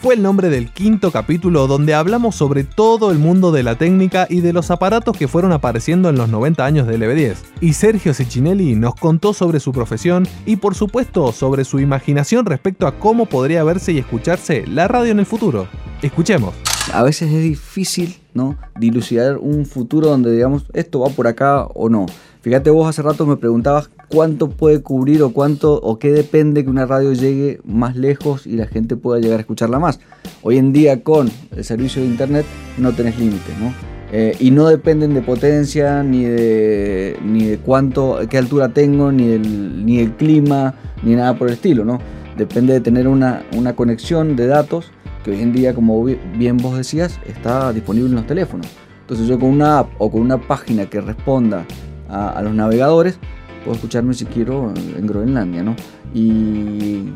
fue 0.00 0.14
el 0.14 0.22
nombre 0.22 0.48
del 0.48 0.72
quinto 0.72 1.10
capítulo 1.10 1.66
donde 1.66 1.92
hablamos 1.92 2.34
sobre 2.34 2.64
todo 2.64 3.10
el 3.10 3.18
mundo 3.18 3.52
de 3.52 3.62
la 3.62 3.76
técnica 3.76 4.26
y 4.30 4.40
de 4.40 4.54
los 4.54 4.70
aparatos 4.70 5.14
que 5.14 5.28
fueron 5.28 5.52
apareciendo 5.52 6.08
en 6.08 6.16
los 6.16 6.30
90 6.30 6.64
años 6.64 6.86
del 6.86 7.02
LB10. 7.02 7.36
Y 7.60 7.74
Sergio 7.74 8.14
Ciccinelli 8.14 8.74
nos 8.74 8.94
contó 8.94 9.34
sobre 9.34 9.60
su 9.60 9.72
profesión 9.72 10.26
y 10.46 10.56
por 10.56 10.74
supuesto 10.74 11.30
sobre 11.30 11.64
su 11.64 11.78
imaginación 11.78 12.46
respecto 12.46 12.86
a 12.86 12.98
cómo 12.98 13.26
podría 13.26 13.64
verse 13.64 13.92
y 13.92 13.98
escucharse 13.98 14.66
la 14.66 14.88
radio 14.88 15.12
en 15.12 15.18
el 15.18 15.26
futuro. 15.26 15.68
Escuchemos. 16.00 16.54
A 16.94 17.02
veces 17.02 17.30
es 17.30 17.42
difícil, 17.42 18.16
¿no? 18.32 18.56
Dilucidar 18.78 19.36
un 19.36 19.66
futuro 19.66 20.08
donde 20.08 20.32
digamos 20.32 20.64
esto 20.72 21.00
va 21.00 21.10
por 21.10 21.26
acá 21.26 21.66
o 21.66 21.90
no. 21.90 22.06
Fíjate 22.46 22.70
vos 22.70 22.88
hace 22.88 23.02
rato 23.02 23.26
me 23.26 23.36
preguntabas 23.36 23.90
cuánto 24.06 24.48
puede 24.50 24.80
cubrir 24.80 25.20
o 25.24 25.32
cuánto 25.32 25.80
o 25.82 25.98
qué 25.98 26.12
depende 26.12 26.62
que 26.62 26.70
una 26.70 26.86
radio 26.86 27.12
llegue 27.12 27.58
más 27.64 27.96
lejos 27.96 28.46
y 28.46 28.52
la 28.52 28.68
gente 28.68 28.94
pueda 28.94 29.20
llegar 29.20 29.38
a 29.38 29.40
escucharla 29.40 29.80
más. 29.80 29.98
Hoy 30.42 30.58
en 30.58 30.72
día 30.72 31.02
con 31.02 31.28
el 31.50 31.64
servicio 31.64 32.02
de 32.02 32.06
internet 32.06 32.46
no 32.78 32.92
tenés 32.92 33.18
límite, 33.18 33.50
¿no? 33.60 33.74
Eh, 34.12 34.36
y 34.38 34.52
no 34.52 34.68
dependen 34.68 35.12
de 35.12 35.22
potencia, 35.22 36.04
ni 36.04 36.22
de, 36.22 37.18
ni 37.24 37.46
de 37.46 37.58
cuánto, 37.58 38.20
qué 38.30 38.38
altura 38.38 38.68
tengo, 38.68 39.10
ni 39.10 39.26
del, 39.26 39.84
ni 39.84 39.98
el 39.98 40.12
clima, 40.12 40.72
ni 41.02 41.16
nada 41.16 41.36
por 41.36 41.48
el 41.48 41.54
estilo, 41.54 41.84
¿no? 41.84 41.98
Depende 42.36 42.74
de 42.74 42.80
tener 42.80 43.08
una, 43.08 43.42
una 43.56 43.74
conexión 43.74 44.36
de 44.36 44.46
datos 44.46 44.92
que 45.24 45.32
hoy 45.32 45.42
en 45.42 45.52
día, 45.52 45.74
como 45.74 46.04
bien 46.04 46.58
vos 46.58 46.76
decías, 46.76 47.18
está 47.26 47.72
disponible 47.72 48.10
en 48.10 48.14
los 48.14 48.26
teléfonos. 48.28 48.68
Entonces 49.00 49.26
yo 49.26 49.36
con 49.36 49.48
una 49.48 49.80
app 49.80 49.88
o 49.98 50.12
con 50.12 50.20
una 50.20 50.38
página 50.40 50.86
que 50.86 51.00
responda 51.00 51.66
a, 52.08 52.40
los 52.42 52.54
navegadores, 52.54 53.18
puedo 53.64 53.74
escucharme 53.76 54.14
si 54.14 54.24
quiero 54.26 54.72
en 54.76 55.06
Groenlandia, 55.06 55.62
¿no? 55.62 55.74
Y, 56.14 57.12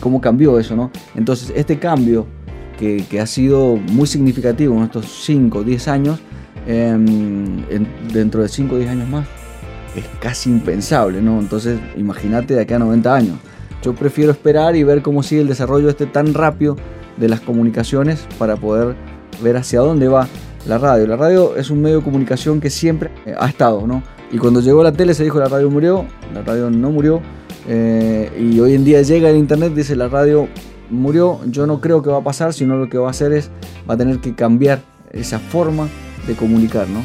cómo 0.00 0.20
cambió 0.20 0.58
eso, 0.58 0.74
¿no? 0.74 0.90
Entonces, 1.14 1.52
este 1.54 1.78
cambio 1.78 2.26
que, 2.78 3.04
ha 3.20 3.26
sido 3.26 3.76
muy 3.76 4.06
significativo 4.06 4.74
en 4.76 4.84
estos 4.84 5.06
5 5.24 5.58
o 5.58 5.62
10 5.62 5.88
años, 5.88 6.18
em, 6.66 7.62
dentro 8.12 8.42
de 8.42 8.48
5 8.48 8.74
o 8.74 8.78
10 8.78 8.90
años 8.90 9.08
más, 9.08 9.26
es 9.94 10.04
casi 10.20 10.50
impensable, 10.50 11.20
¿no? 11.22 11.38
Entonces, 11.40 11.78
imagínate 11.96 12.54
de 12.54 12.62
acá 12.62 12.76
a 12.76 12.78
90 12.78 13.14
años. 13.14 13.36
Yo 13.82 13.94
prefiero 13.94 14.32
esperar 14.32 14.76
y 14.76 14.82
ver 14.82 15.02
cómo 15.02 15.22
sigue 15.22 15.42
el 15.42 15.48
desarrollo 15.48 15.88
este 15.88 16.06
tan 16.06 16.34
rápido 16.34 16.76
de 17.16 17.28
las 17.28 17.40
comunicaciones 17.40 18.26
para 18.38 18.56
poder 18.56 18.96
ver 19.42 19.56
hacia 19.56 19.80
dónde 19.80 20.08
va 20.08 20.26
la 20.66 20.78
radio. 20.78 21.06
La 21.06 21.16
radio 21.16 21.56
es 21.56 21.70
un 21.70 21.80
medio 21.80 21.98
de 21.98 22.04
comunicación 22.04 22.60
que 22.60 22.70
siempre 22.70 23.10
ha 23.38 23.48
estado, 23.48 23.86
¿no? 23.86 24.02
Y 24.32 24.38
cuando 24.38 24.60
llegó 24.60 24.82
la 24.82 24.92
tele 24.92 25.14
se 25.14 25.24
dijo 25.24 25.38
la 25.38 25.48
radio 25.48 25.70
murió, 25.70 26.04
la 26.34 26.42
radio 26.42 26.70
no 26.70 26.90
murió. 26.90 27.20
Eh, 27.68 28.30
y 28.38 28.60
hoy 28.60 28.74
en 28.74 28.84
día 28.84 29.02
llega 29.02 29.30
el 29.30 29.36
internet, 29.36 29.72
dice 29.74 29.96
la 29.96 30.08
radio 30.08 30.48
murió. 30.90 31.40
Yo 31.46 31.66
no 31.66 31.80
creo 31.80 32.02
que 32.02 32.10
va 32.10 32.18
a 32.18 32.24
pasar, 32.24 32.52
sino 32.52 32.76
lo 32.76 32.88
que 32.88 32.98
va 32.98 33.08
a 33.08 33.10
hacer 33.10 33.32
es, 33.32 33.50
va 33.88 33.94
a 33.94 33.96
tener 33.96 34.18
que 34.18 34.34
cambiar 34.34 34.80
esa 35.12 35.38
forma 35.38 35.88
de 36.26 36.34
comunicar, 36.34 36.88
¿no? 36.88 37.02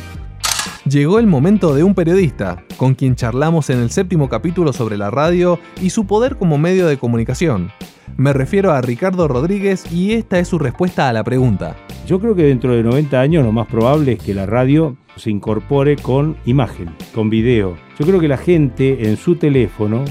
Llegó 0.86 1.20
el 1.20 1.28
momento 1.28 1.76
de 1.76 1.84
un 1.84 1.94
periodista, 1.94 2.64
con 2.78 2.96
quien 2.96 3.16
charlamos 3.16 3.70
en 3.70 3.80
el 3.80 3.92
séptimo 3.92 4.30
capítulo 4.30 4.74
sobre 4.74 4.98
la 4.98 5.12
radio 5.12 5.60
y 5.80 5.92
su 5.92 6.06
poder 6.06 6.38
como 6.38 6.58
medio 6.58 6.88
de 6.88 6.98
comunicación. 6.98 7.72
Me 8.18 8.34
refiero 8.34 8.72
a 8.72 8.82
Ricardo 8.82 9.28
Rodríguez 9.28 9.92
y 9.92 10.14
esta 10.14 10.40
es 10.40 10.48
su 10.48 10.60
respuesta 10.60 11.10
a 11.10 11.14
la 11.14 11.24
pregunta. 11.24 11.76
Yo 12.06 12.20
creo 12.20 12.36
que 12.36 12.44
dentro 12.44 12.74
de 12.74 12.84
90 12.84 13.20
años 13.20 13.44
lo 13.44 13.52
más 13.52 13.68
probable 13.68 14.14
es 14.14 14.20
que 14.20 14.34
la 14.34 14.46
radio 14.46 14.98
se 15.16 15.32
incorpore 15.32 15.96
con 15.96 16.36
imagen, 16.46 16.90
con 17.14 17.30
video. 17.30 17.76
Yo 18.00 18.06
creo 18.06 18.20
que 18.20 18.28
la 18.28 18.38
gente 18.38 19.08
en 19.10 19.18
su 19.18 19.36
teléfono, 19.36 20.04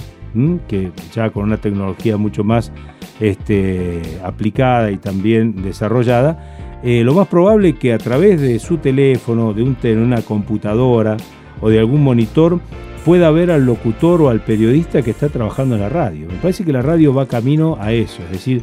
que 0.68 0.92
ya 1.12 1.30
con 1.30 1.44
una 1.44 1.58
tecnología 1.58 2.16
mucho 2.16 2.44
más 2.44 2.72
este, 3.20 4.00
aplicada 4.24 4.90
y 4.90 4.96
también 4.96 5.62
desarrollada, 5.62 6.80
eh, 6.82 7.04
lo 7.04 7.14
más 7.14 7.28
probable 7.28 7.70
es 7.70 7.74
que 7.76 7.92
a 7.92 7.98
través 7.98 8.40
de 8.40 8.58
su 8.58 8.78
teléfono, 8.78 9.52
de 9.52 9.62
un, 9.62 9.76
una 9.98 10.22
computadora 10.22 11.16
o 11.60 11.68
de 11.68 11.78
algún 11.78 12.02
monitor, 12.02 12.60
pueda 13.04 13.30
ver 13.30 13.50
al 13.50 13.64
locutor 13.64 14.22
o 14.22 14.28
al 14.28 14.40
periodista 14.40 15.02
que 15.02 15.10
está 15.10 15.28
trabajando 15.28 15.74
en 15.74 15.82
la 15.82 15.88
radio. 15.88 16.26
Me 16.28 16.36
parece 16.36 16.64
que 16.64 16.72
la 16.72 16.82
radio 16.82 17.14
va 17.14 17.26
camino 17.26 17.76
a 17.80 17.92
eso, 17.92 18.22
es 18.24 18.30
decir, 18.30 18.62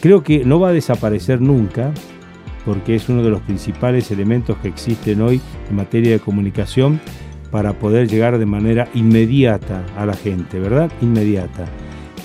creo 0.00 0.22
que 0.22 0.44
no 0.44 0.60
va 0.60 0.68
a 0.68 0.72
desaparecer 0.72 1.40
nunca, 1.40 1.92
porque 2.64 2.94
es 2.94 3.08
uno 3.08 3.22
de 3.22 3.30
los 3.30 3.40
principales 3.42 4.10
elementos 4.10 4.56
que 4.58 4.68
existen 4.68 5.22
hoy 5.22 5.40
en 5.70 5.76
materia 5.76 6.12
de 6.12 6.18
comunicación 6.18 7.00
para 7.50 7.72
poder 7.72 8.08
llegar 8.08 8.38
de 8.38 8.46
manera 8.46 8.88
inmediata 8.94 9.84
a 9.96 10.04
la 10.04 10.14
gente, 10.14 10.58
¿verdad? 10.58 10.90
Inmediata. 11.00 11.64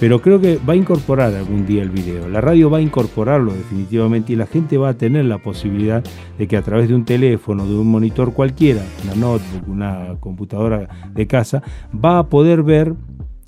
Pero 0.02 0.20
creo 0.20 0.42
que 0.42 0.58
va 0.58 0.74
a 0.74 0.76
incorporar 0.76 1.32
algún 1.36 1.68
día 1.68 1.84
el 1.84 1.92
video. 1.92 2.28
La 2.28 2.42
radio 2.42 2.72
va 2.72 2.80
a 2.80 2.82
incorporarlo 2.82 3.54
definitivamente 3.54 4.34
y 4.34 4.36
la 4.36 4.48
gente 4.48 4.80
va 4.80 4.90
a 4.90 4.94
tener 4.96 5.26
la 5.26 5.38
posibilidad 5.38 6.04
de 6.40 6.48
que 6.48 6.58
a 6.58 6.64
través 6.64 6.90
de 6.90 6.96
un 6.96 7.06
teléfono, 7.06 7.68
de 7.68 7.76
un 7.76 7.86
monitor 7.86 8.34
cualquiera, 8.34 8.82
una 9.04 9.14
notebook, 9.14 9.70
una 9.70 10.16
computadora 10.20 10.90
de 11.14 11.28
casa, 11.28 11.62
va 11.94 12.18
a 12.18 12.30
poder 12.30 12.64
ver 12.64 12.96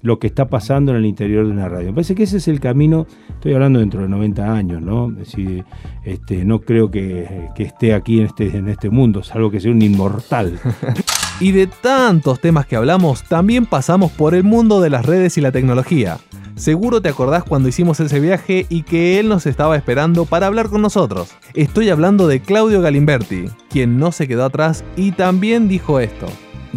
lo 0.04 0.20
que 0.20 0.28
está 0.28 0.48
pasando 0.48 0.92
en 0.92 1.00
el 1.00 1.08
interior 1.08 1.44
de 1.48 1.54
una 1.54 1.68
radio. 1.68 1.88
Me 1.88 1.94
parece 1.96 2.14
que 2.14 2.22
ese 2.22 2.38
es 2.38 2.48
el 2.48 2.60
camino, 2.60 3.08
estoy 3.30 3.56
hablando 3.56 3.80
dentro 3.80 4.04
de 4.04 4.10
90 4.10 4.54
años, 4.54 4.80
¿no? 4.80 5.10
Es 5.10 5.18
decir, 5.18 5.66
este, 6.04 6.46
no 6.46 6.62
creo 6.62 6.92
que, 6.92 7.50
esté 7.58 7.96
aquí 7.96 8.20
en 8.20 8.28
este, 8.28 8.56
en 8.56 8.70
este 8.70 8.92
mundo, 8.92 9.24
salvo 9.24 9.50
que 9.50 9.60
sea 9.60 9.72
un 9.72 9.82
inmortal. 9.82 10.60
y 11.44 11.52
de 11.52 11.68
tantos 11.68 12.40
temas 12.40 12.66
que 12.66 12.78
hablamos, 12.78 13.24
también 13.24 13.66
pasamos 13.66 14.14
por 14.14 14.34
el 14.34 14.46
mundo 14.46 14.80
de 14.80 14.90
las 14.90 15.06
redes 15.06 15.38
y 15.38 15.42
la 15.42 15.52
tecnología. 15.52 16.18
Seguro 16.56 17.02
te 17.02 17.10
acordás 17.10 17.44
cuando 17.44 17.68
hicimos 17.68 18.00
ese 18.00 18.22
viaje 18.22 18.66
y 18.70 18.84
que 18.84 19.20
él 19.20 19.28
nos 19.28 19.46
estaba 19.46 19.76
esperando 19.76 20.24
para 20.24 20.48
hablar 20.48 20.70
con 20.70 20.82
nosotros. 20.82 21.32
Estoy 21.54 21.90
hablando 21.90 22.30
de 22.30 22.40
Claudio 22.40 22.80
Galimberti, 22.80 23.50
quien 23.70 24.00
no 24.00 24.14
se 24.14 24.26
quedó 24.26 24.46
atrás 24.46 24.86
y 24.96 25.12
también 25.12 25.68
dijo 25.68 26.00
esto. 26.00 26.28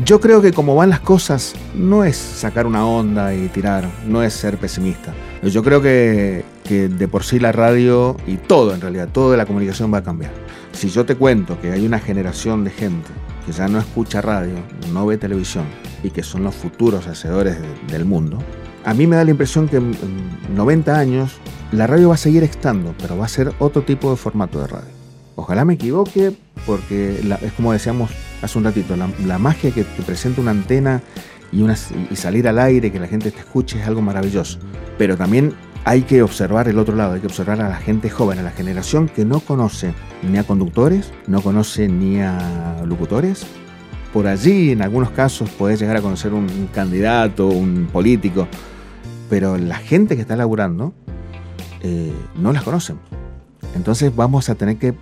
Yo 0.05 0.21
creo 0.21 0.43
que 0.43 0.53
como 0.53 0.75
van 0.75 0.91
las 0.91 0.99
cosas, 0.99 1.55
no 1.77 2.03
es 2.03 2.17
sacar 2.17 2.67
una 2.67 2.85
onda 2.85 3.37
y 3.37 3.47
tirar, 3.47 3.89
no 4.05 4.25
es 4.25 4.33
ser 4.33 4.59
pesimista. 4.59 5.15
Yo 5.45 5.63
creo 5.63 5.81
que, 5.81 6.45
de 6.69 7.09
por 7.09 7.23
sí 7.23 7.39
la 7.39 7.53
radio 7.53 8.17
y 8.27 8.37
todo 8.37 8.75
en 8.75 8.81
realidad, 8.81 9.11
todo 9.13 9.37
la 9.37 9.47
comunicación 9.47 9.95
va 9.95 9.99
a 9.99 10.03
cambiar. 10.03 10.33
Si 10.73 10.89
yo 10.89 11.07
te 11.07 11.15
cuento 11.15 11.57
que 11.61 11.71
hay 11.71 11.87
una 11.87 12.01
generación 12.01 12.65
de 12.65 12.71
gente 12.71 13.11
que 13.47 13.53
ya 13.53 13.69
no 13.69 13.79
escucha 13.79 14.21
radio, 14.21 14.55
no 14.93 15.07
ve 15.07 15.17
televisión 15.17 15.65
y 16.03 16.11
que 16.11 16.23
son 16.23 16.43
los 16.43 16.55
futuros 16.55 17.07
hacedores 17.07 17.57
del 17.89 18.05
mundo, 18.05 18.39
a 18.85 18.93
mí 18.93 19.07
me 19.07 19.17
da 19.17 19.25
la 19.25 19.31
impresión 19.31 19.69
que 19.69 19.77
en 19.77 19.95
90 20.55 20.99
años 20.99 21.39
la 21.73 21.87
radio 21.87 22.09
va 22.09 22.15
a 22.17 22.19
seguir 22.19 22.43
estando, 22.43 22.95
pero 22.99 23.17
va 23.17 23.25
a 23.25 23.29
ser 23.29 23.53
otro 23.59 23.83
tipo 23.83 24.11
de 24.11 24.17
formato 24.17 24.61
de 24.61 24.67
radio. 24.67 24.97
Ojalá 25.37 25.65
me 25.65 25.75
equivoque, 25.75 26.33
porque 26.67 27.21
es 27.43 27.53
como 27.53 27.73
decíamos 27.73 28.11
hace 28.43 28.59
un 28.59 28.65
ratito, 28.65 28.97
la, 28.97 29.39
magia 29.39 29.71
que 29.71 29.85
te 29.85 30.03
presenta 30.03 30.41
una 30.41 30.51
antena 30.51 31.03
y, 31.53 31.65
y 31.65 32.17
salir 32.17 32.49
al 32.49 32.59
aire, 32.59 32.93
que 32.93 33.01
la 33.01 33.07
gente 33.07 33.31
te 33.31 33.41
escuche, 33.41 33.81
es 33.81 33.87
algo 33.87 34.03
maravilloso. 34.03 34.59
Pero 34.99 35.17
también 35.17 35.55
hay 35.87 36.03
que 36.03 36.21
observar 36.21 36.67
el 36.67 36.81
otro 36.81 36.97
lado, 36.97 37.13
hay 37.13 37.21
que 37.21 37.29
observar 37.29 37.61
a 37.61 37.69
la 37.69 37.77
gente 37.77 38.11
joven, 38.11 38.41
a 38.41 38.43
la 38.43 38.51
generación 38.51 39.09
que 39.09 39.25
no 39.25 39.39
conoce 39.39 39.95
ni 40.29 40.37
a 40.37 40.43
conductores, 40.43 41.13
no 41.29 41.41
conoce 41.43 41.87
ni 41.87 42.21
a 42.21 42.83
locutores. 42.85 43.47
Por 44.13 44.27
allí, 44.27 44.73
en 44.73 44.83
algunos 44.83 45.11
casos, 45.11 45.49
puedes 45.49 45.79
llegar 45.79 45.97
a 45.97 46.03
conocer 46.03 46.35
un 46.35 46.69
candidato, 46.75 47.47
un 47.47 47.89
político, 47.93 48.49
pero 49.31 49.57
la 49.59 49.77
gente 49.77 50.17
que 50.17 50.23
está 50.23 50.35
laburando 50.35 50.93
eh, 51.83 52.13
no 52.35 52.53
las 52.53 52.65
conocen. 52.65 52.99
Entonces 53.77 54.15
vamos 54.15 54.49
a 54.49 54.57
tener 54.57 54.79
que 54.79 54.93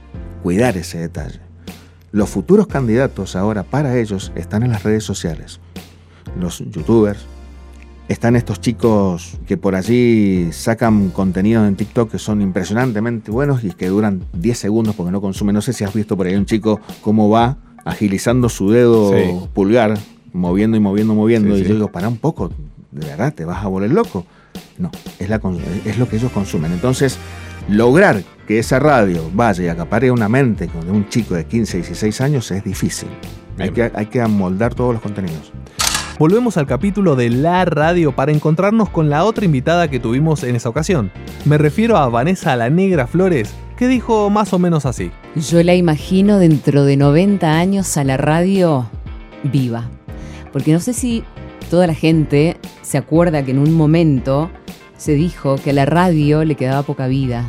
cuidar 0.43 0.77
ese 0.77 0.99
detalle. 0.99 1.41
Los 2.13 2.29
futuros 2.29 2.67
candidatos 2.67 3.37
ahora 3.37 3.63
para 3.63 3.97
ellos 3.97 4.33
están 4.35 4.63
en 4.63 4.73
las 4.73 4.83
redes 4.83 5.03
sociales. 5.03 5.61
Los 6.39 6.59
youtubers, 6.59 7.25
están 8.09 8.37
estos 8.37 8.61
chicos 8.61 9.39
que 9.47 9.57
por 9.57 9.75
allí 9.75 10.53
sacan 10.53 11.11
contenidos 11.11 11.67
en 11.67 11.77
TikTok 11.77 12.11
que 12.11 12.19
son 12.19 12.43
impresionantemente 12.43 13.31
buenos 13.31 13.65
y 13.65 13.71
que 13.71 13.89
duran 13.89 14.25
10 14.35 14.59
segundos 14.59 14.95
porque 14.95 15.13
no 15.13 15.21
consumen. 15.21 15.55
No 15.55 15.63
sé 15.63 15.73
si 15.73 15.85
has 15.85 15.95
visto 15.95 16.17
por 16.17 16.27
ahí 16.27 16.35
un 16.35 16.47
chico 16.47 16.81
cómo 17.01 17.29
va 17.29 17.57
agilizando 17.85 18.49
su 18.49 18.71
dedo 18.71 19.49
pulgar, 19.53 19.99
moviendo 20.33 20.77
y 20.77 20.81
moviendo, 20.81 21.15
moviendo. 21.15 21.57
y 21.57 21.63
yo 21.63 21.75
digo, 21.75 21.89
para 21.93 22.09
un 22.09 22.19
poco, 22.19 22.51
de 22.91 23.07
verdad, 23.07 23.33
te 23.33 23.45
vas 23.45 23.65
a 23.65 23.69
volver 23.69 23.91
loco. 23.91 24.27
No, 24.79 24.91
es, 25.19 25.29
la, 25.29 25.41
es 25.85 25.99
lo 25.99 26.09
que 26.09 26.17
ellos 26.17 26.33
consumen. 26.33 26.73
Entonces, 26.73 27.19
lograr 27.69 28.23
que 28.47 28.59
esa 28.59 28.79
radio 28.79 29.31
vaya 29.33 29.65
y 29.65 29.69
acapare 29.69 30.11
una 30.11 30.29
mente 30.29 30.67
de 30.67 30.91
un 30.91 31.09
chico 31.09 31.35
de 31.35 31.45
15, 31.45 31.79
16 31.79 32.21
años 32.21 32.51
es 32.51 32.65
difícil. 32.65 33.09
Hay 33.59 33.71
que, 33.71 33.91
hay 33.95 34.07
que 34.07 34.21
amoldar 34.21 34.75
todos 34.75 34.95
los 34.95 35.03
contenidos. 35.03 35.53
Volvemos 36.17 36.57
al 36.57 36.67
capítulo 36.67 37.17
de 37.17 37.29
La 37.29 37.65
Radio 37.65 38.15
para 38.15 38.31
encontrarnos 38.31 38.89
con 38.89 39.11
la 39.11 39.25
otra 39.25 39.45
invitada 39.45 39.89
que 39.89 39.99
tuvimos 39.99 40.45
en 40.45 40.55
esa 40.55 40.69
ocasión. 40.69 41.11
Me 41.45 41.59
refiero 41.59 41.97
a 41.97 42.09
Vanessa 42.09 42.55
La 42.55 42.71
Negra 42.71 43.09
Flores, 43.09 43.53
que 43.77 43.89
dijo 43.89 44.31
más 44.31 44.53
o 44.53 44.61
menos 44.61 44.87
así. 44.87 45.11
Yo 45.35 45.61
la 45.65 45.75
imagino 45.75 46.39
dentro 46.39 46.85
de 46.85 46.97
90 46.97 47.59
años 47.59 47.97
a 47.97 48.05
la 48.05 48.17
radio 48.17 48.89
viva. 49.43 49.91
Porque 50.53 50.73
no 50.73 50.79
sé 50.79 50.93
si 50.93 51.25
toda 51.69 51.89
la 51.89 51.95
gente 51.95 52.59
se 52.83 52.97
acuerda 52.97 53.45
que 53.45 53.51
en 53.51 53.59
un 53.59 53.73
momento 53.73 54.53
se 54.97 55.15
dijo 55.15 55.57
que 55.57 55.71
a 55.71 55.75
la 55.75 55.85
radio 55.85 56.45
le 56.45 56.55
quedaba 56.55 56.85
poca 56.85 57.09
vida, 57.09 57.45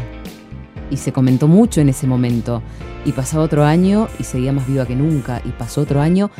y 0.89 0.97
se 0.97 1.11
comentó 1.11 1.47
mucho 1.47 1.81
en 1.81 1.89
ese 1.89 2.07
momento. 2.07 2.61
Y 3.05 3.11
pasaba 3.11 3.43
otro 3.43 3.63
año 3.63 4.07
y 4.19 4.23
seguía 4.23 4.51
más 4.51 4.67
viva 4.67 4.85
que 4.85 4.95
nunca. 4.95 5.41
Y 5.45 5.49
pasó 5.49 5.81
otro 5.81 6.01
año. 6.01 6.31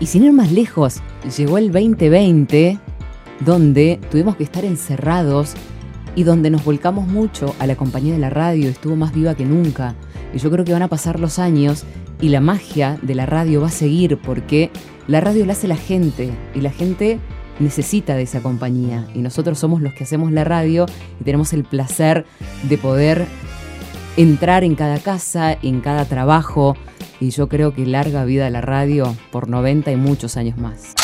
Y 0.00 0.06
sin 0.06 0.24
ir 0.24 0.32
más 0.32 0.50
lejos, 0.50 1.02
llegó 1.36 1.58
el 1.58 1.70
2020, 1.70 2.78
donde 3.40 4.00
tuvimos 4.10 4.34
que 4.36 4.44
estar 4.44 4.64
encerrados 4.64 5.54
y 6.16 6.22
donde 6.22 6.48
nos 6.48 6.64
volcamos 6.64 7.06
mucho 7.06 7.54
a 7.58 7.66
la 7.66 7.76
compañía 7.76 8.14
de 8.14 8.18
la 8.18 8.30
radio, 8.30 8.70
estuvo 8.70 8.96
más 8.96 9.12
viva 9.12 9.34
que 9.34 9.44
nunca. 9.44 9.94
Y 10.34 10.38
yo 10.38 10.50
creo 10.50 10.64
que 10.64 10.72
van 10.72 10.82
a 10.82 10.88
pasar 10.88 11.20
los 11.20 11.38
años 11.38 11.84
y 12.18 12.30
la 12.30 12.40
magia 12.40 12.98
de 13.02 13.14
la 13.14 13.26
radio 13.26 13.60
va 13.60 13.68
a 13.68 13.70
seguir 13.70 14.16
porque 14.18 14.70
la 15.06 15.20
radio 15.20 15.44
la 15.44 15.52
hace 15.52 15.68
la 15.68 15.76
gente 15.76 16.30
y 16.54 16.62
la 16.62 16.70
gente 16.70 17.18
necesita 17.58 18.16
de 18.16 18.22
esa 18.22 18.40
compañía 18.40 19.06
y 19.14 19.18
nosotros 19.18 19.58
somos 19.58 19.82
los 19.82 19.92
que 19.92 20.04
hacemos 20.04 20.32
la 20.32 20.44
radio 20.44 20.86
y 21.20 21.24
tenemos 21.24 21.52
el 21.52 21.64
placer 21.64 22.24
de 22.62 22.78
poder 22.78 23.26
entrar 24.16 24.64
en 24.64 24.74
cada 24.74 24.98
casa, 24.98 25.58
en 25.62 25.80
cada 25.80 26.06
trabajo 26.06 26.76
y 27.20 27.30
yo 27.30 27.48
creo 27.48 27.74
que 27.74 27.86
larga 27.86 28.24
vida 28.24 28.46
a 28.46 28.50
la 28.50 28.60
radio 28.60 29.14
por 29.30 29.48
90 29.48 29.92
y 29.92 29.96
muchos 29.96 30.36
años 30.36 30.58
más. 30.58 30.94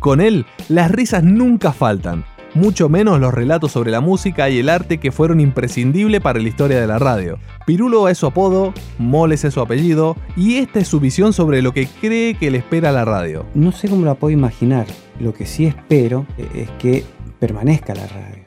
Con 0.00 0.20
él, 0.20 0.46
las 0.68 0.90
risas 0.90 1.22
nunca 1.22 1.72
faltan, 1.72 2.24
mucho 2.54 2.88
menos 2.88 3.20
los 3.20 3.34
relatos 3.34 3.72
sobre 3.72 3.90
la 3.90 4.00
música 4.00 4.48
y 4.48 4.58
el 4.58 4.68
arte 4.68 4.98
que 4.98 5.12
fueron 5.12 5.40
imprescindibles 5.40 6.20
para 6.20 6.40
la 6.40 6.48
historia 6.48 6.80
de 6.80 6.86
la 6.86 6.98
radio. 6.98 7.38
Pirulo 7.66 8.08
es 8.08 8.18
su 8.18 8.26
apodo, 8.26 8.72
Moles 8.98 9.44
es 9.44 9.54
su 9.54 9.60
apellido 9.60 10.16
y 10.36 10.56
esta 10.56 10.80
es 10.80 10.88
su 10.88 11.00
visión 11.00 11.32
sobre 11.32 11.62
lo 11.62 11.72
que 11.72 11.86
cree 12.00 12.34
que 12.34 12.50
le 12.50 12.58
espera 12.58 12.90
a 12.90 12.92
la 12.92 13.04
radio. 13.04 13.46
No 13.54 13.72
sé 13.72 13.88
cómo 13.88 14.04
la 14.04 14.14
puedo 14.14 14.32
imaginar, 14.32 14.86
lo 15.20 15.34
que 15.34 15.46
sí 15.46 15.66
espero 15.66 16.26
es 16.54 16.70
que 16.78 17.04
permanezca 17.38 17.94
la 17.94 18.06
radio, 18.06 18.42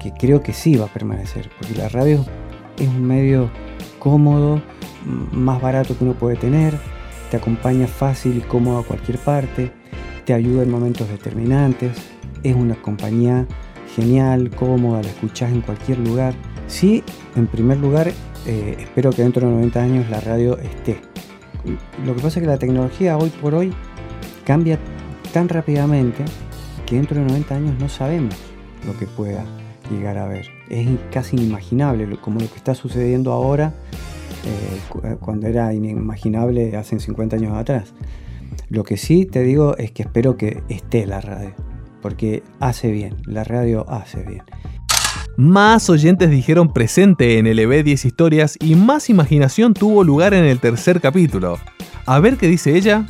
que 0.00 0.12
creo 0.12 0.42
que 0.42 0.52
sí 0.52 0.76
va 0.76 0.86
a 0.86 0.92
permanecer, 0.92 1.50
porque 1.58 1.74
la 1.74 1.88
radio 1.88 2.24
es 2.78 2.88
un 2.88 3.04
medio 3.04 3.50
cómodo, 3.98 4.60
más 5.04 5.60
barato 5.60 5.96
que 5.96 6.04
uno 6.04 6.14
puede 6.14 6.36
tener, 6.36 6.74
te 7.30 7.36
acompaña 7.36 7.86
fácil 7.86 8.36
y 8.36 8.40
cómodo 8.40 8.78
a 8.78 8.84
cualquier 8.84 9.18
parte, 9.18 9.72
te 10.24 10.34
ayuda 10.34 10.62
en 10.62 10.70
momentos 10.70 11.08
determinantes, 11.08 11.92
es 12.42 12.54
una 12.54 12.74
compañía 12.74 13.46
genial, 13.94 14.50
cómoda, 14.50 15.02
la 15.02 15.08
escuchás 15.08 15.52
en 15.52 15.60
cualquier 15.60 15.98
lugar. 15.98 16.34
Sí, 16.66 17.02
en 17.36 17.46
primer 17.46 17.78
lugar, 17.78 18.12
eh, 18.46 18.76
espero 18.78 19.10
que 19.10 19.22
dentro 19.22 19.46
de 19.46 19.54
90 19.54 19.82
años 19.82 20.10
la 20.10 20.20
radio 20.20 20.58
esté. 20.58 21.00
Lo 22.04 22.14
que 22.14 22.22
pasa 22.22 22.38
es 22.38 22.44
que 22.44 22.50
la 22.50 22.58
tecnología 22.58 23.16
hoy 23.16 23.30
por 23.30 23.54
hoy 23.54 23.72
cambia 24.44 24.78
tan 25.32 25.48
rápidamente 25.48 26.24
que 26.86 26.96
dentro 26.96 27.20
de 27.20 27.26
90 27.26 27.54
años 27.54 27.78
no 27.78 27.88
sabemos 27.88 28.34
lo 28.86 28.96
que 28.98 29.06
pueda 29.06 29.44
llegar 29.90 30.18
a 30.18 30.26
ver. 30.26 30.46
Es 30.68 30.88
casi 31.12 31.36
inimaginable, 31.36 32.16
como 32.16 32.40
lo 32.40 32.50
que 32.50 32.56
está 32.56 32.74
sucediendo 32.74 33.32
ahora, 33.32 33.74
eh, 34.44 35.16
cuando 35.20 35.46
era 35.46 35.72
inimaginable 35.72 36.76
hace 36.76 36.98
50 36.98 37.36
años 37.36 37.56
atrás. 37.56 37.94
Lo 38.68 38.84
que 38.84 38.96
sí 38.96 39.26
te 39.26 39.42
digo 39.42 39.76
es 39.76 39.92
que 39.92 40.02
espero 40.02 40.36
que 40.36 40.62
esté 40.68 41.06
la 41.06 41.20
radio, 41.20 41.52
porque 42.00 42.42
hace 42.60 42.90
bien, 42.90 43.16
la 43.26 43.44
radio 43.44 43.88
hace 43.88 44.22
bien. 44.22 44.42
Más 45.36 45.88
oyentes 45.88 46.30
dijeron 46.30 46.72
presente 46.72 47.38
en 47.38 47.46
el 47.46 47.58
EB10 47.58 48.04
Historias 48.04 48.58
y 48.60 48.74
más 48.74 49.08
imaginación 49.08 49.72
tuvo 49.72 50.04
lugar 50.04 50.34
en 50.34 50.44
el 50.44 50.60
tercer 50.60 51.00
capítulo. 51.00 51.58
A 52.04 52.20
ver 52.20 52.36
qué 52.36 52.48
dice 52.48 52.76
ella. 52.76 53.06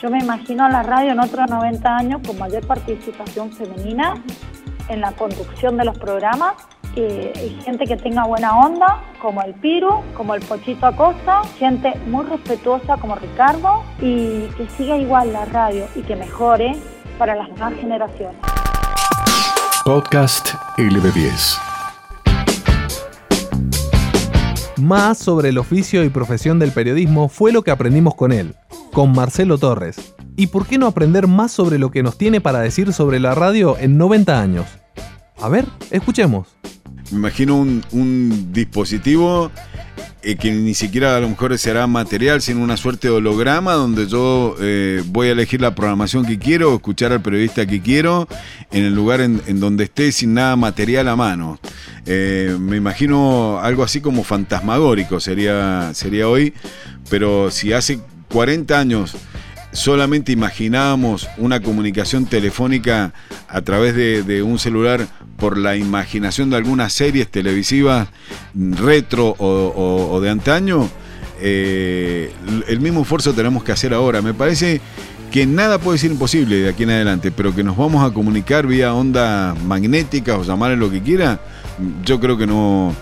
Yo 0.00 0.10
me 0.10 0.18
imagino 0.18 0.64
a 0.64 0.70
la 0.70 0.82
radio 0.82 1.12
en 1.12 1.20
otros 1.20 1.50
90 1.50 1.96
años 1.96 2.20
con 2.26 2.38
mayor 2.38 2.66
participación 2.66 3.52
femenina 3.52 4.14
en 4.88 5.00
la 5.00 5.12
conducción 5.12 5.76
de 5.76 5.84
los 5.84 5.98
programas 5.98 6.54
y, 6.98 7.60
gente 7.64 7.86
que 7.86 7.96
tenga 7.96 8.24
buena 8.24 8.58
onda, 8.58 9.02
como 9.20 9.42
el 9.42 9.54
Piru, 9.54 10.02
como 10.16 10.34
el 10.34 10.42
Pochito 10.42 10.86
Acosta, 10.86 11.42
gente 11.58 11.94
muy 12.06 12.24
respetuosa 12.26 12.96
como 12.96 13.14
Ricardo 13.14 13.84
y 14.00 14.46
que 14.56 14.68
siga 14.76 14.96
igual 14.96 15.32
la 15.32 15.44
radio 15.44 15.86
y 15.94 16.02
que 16.02 16.16
mejore 16.16 16.76
para 17.18 17.34
las 17.36 17.48
nuevas 17.50 17.74
generaciones. 17.74 18.36
Podcast 19.84 20.54
LB10. 20.76 21.58
Más 24.78 25.18
sobre 25.18 25.48
el 25.48 25.58
oficio 25.58 26.04
y 26.04 26.08
profesión 26.08 26.58
del 26.58 26.72
periodismo 26.72 27.28
fue 27.28 27.52
lo 27.52 27.62
que 27.62 27.70
aprendimos 27.70 28.14
con 28.14 28.32
él, 28.32 28.54
con 28.92 29.12
Marcelo 29.12 29.58
Torres. 29.58 30.14
¿Y 30.36 30.48
por 30.48 30.66
qué 30.66 30.78
no 30.78 30.86
aprender 30.86 31.26
más 31.26 31.50
sobre 31.50 31.78
lo 31.78 31.90
que 31.90 32.04
nos 32.04 32.16
tiene 32.16 32.40
para 32.40 32.60
decir 32.60 32.92
sobre 32.92 33.18
la 33.18 33.34
radio 33.34 33.76
en 33.78 33.98
90 33.98 34.40
años? 34.40 34.66
A 35.40 35.48
ver, 35.48 35.64
escuchemos. 35.90 36.58
Me 37.10 37.18
imagino 37.18 37.56
un, 37.56 37.84
un 37.92 38.52
dispositivo 38.52 39.50
eh, 40.20 40.34
que 40.34 40.50
ni 40.50 40.74
siquiera 40.74 41.16
a 41.16 41.20
lo 41.20 41.28
mejor 41.28 41.56
será 41.58 41.86
material, 41.86 42.42
sino 42.42 42.60
una 42.60 42.76
suerte 42.76 43.06
de 43.06 43.14
holograma 43.14 43.74
donde 43.74 44.08
yo 44.08 44.56
eh, 44.60 45.00
voy 45.06 45.28
a 45.28 45.30
elegir 45.32 45.60
la 45.60 45.76
programación 45.76 46.26
que 46.26 46.40
quiero, 46.40 46.74
escuchar 46.74 47.12
al 47.12 47.22
periodista 47.22 47.64
que 47.66 47.80
quiero, 47.80 48.26
en 48.72 48.84
el 48.84 48.94
lugar 48.94 49.20
en, 49.20 49.60
donde 49.60 49.84
esté 49.84 50.10
sin 50.10 50.34
nada 50.34 50.56
material 50.56 51.06
a 51.06 51.14
mano. 51.14 51.60
Eh, 52.04 52.56
me 52.58 52.76
imagino 52.76 53.60
algo 53.62 53.84
así 53.84 54.00
como 54.00 54.24
fantasmagórico 54.24 55.20
sería, 55.20 55.92
sería 55.94 56.28
hoy, 56.28 56.52
pero 57.08 57.52
si 57.52 57.72
hace 57.72 58.00
40 58.28 58.76
años 58.76 59.16
solamente 59.72 60.32
imaginábamos 60.32 61.28
una 61.36 61.60
comunicación 61.60 62.26
telefónica 62.26 63.12
a 63.48 63.60
través 63.62 63.94
de, 63.94 64.42
un 64.42 64.58
celular 64.58 65.06
por 65.36 65.58
la 65.58 65.76
imaginación 65.76 66.50
de 66.50 66.56
algunas 66.56 66.92
series 66.92 67.28
televisivas 67.28 68.08
retro 68.54 69.36
o, 69.38 70.20
de 70.20 70.30
antaño, 70.30 70.88
eh, 71.40 72.32
el 72.66 72.80
mismo 72.80 73.02
esfuerzo 73.02 73.32
tenemos 73.32 73.62
que 73.62 73.72
hacer 73.72 73.94
ahora. 73.94 74.22
Me 74.22 74.34
parece 74.34 74.80
que 75.30 75.46
nada 75.46 75.78
puede 75.78 75.98
ser 75.98 76.10
imposible 76.10 76.56
de 76.56 76.68
aquí 76.70 76.84
en 76.84 76.90
adelante, 76.90 77.30
pero 77.30 77.54
que 77.54 77.62
nos 77.62 77.76
vamos 77.76 78.08
a 78.08 78.12
comunicar 78.12 78.66
vía 78.66 78.94
onda 78.94 79.54
magnética 79.66 80.36
o 80.36 80.42
llamarle 80.42 80.76
lo 80.76 80.90
que 80.90 81.02
quiera, 81.02 81.40
yo 82.04 82.18
creo 82.18 82.38
que 82.38 82.46
no, 82.46 82.94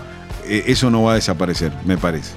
eh, 0.45 0.65
eso 0.67 0.91
no 0.91 1.03
va 1.03 1.13
a 1.13 1.15
desaparecer, 1.15 1.71
me 1.85 1.97
parece. 1.97 2.33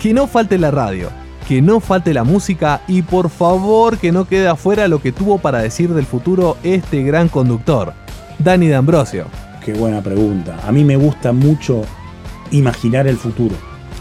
Que 0.00 0.12
no 0.12 0.26
falte 0.26 0.58
la 0.58 0.72
radio 0.72 1.21
que 1.46 1.62
no 1.62 1.80
falte 1.80 2.14
la 2.14 2.24
música 2.24 2.82
y 2.88 3.02
por 3.02 3.30
favor 3.30 3.98
que 3.98 4.12
no 4.12 4.26
quede 4.26 4.48
afuera 4.48 4.88
lo 4.88 5.00
que 5.00 5.12
tuvo 5.12 5.38
para 5.38 5.60
decir 5.60 5.92
del 5.92 6.06
futuro 6.06 6.56
este 6.62 7.02
gran 7.02 7.28
conductor, 7.28 7.92
Dani 8.38 8.68
D'Ambrosio. 8.68 9.26
Qué 9.64 9.72
buena 9.72 10.00
pregunta. 10.00 10.58
A 10.66 10.72
mí 10.72 10.84
me 10.84 10.96
gusta 10.96 11.32
mucho 11.32 11.82
imaginar 12.50 13.06
el 13.06 13.16
futuro. 13.16 13.54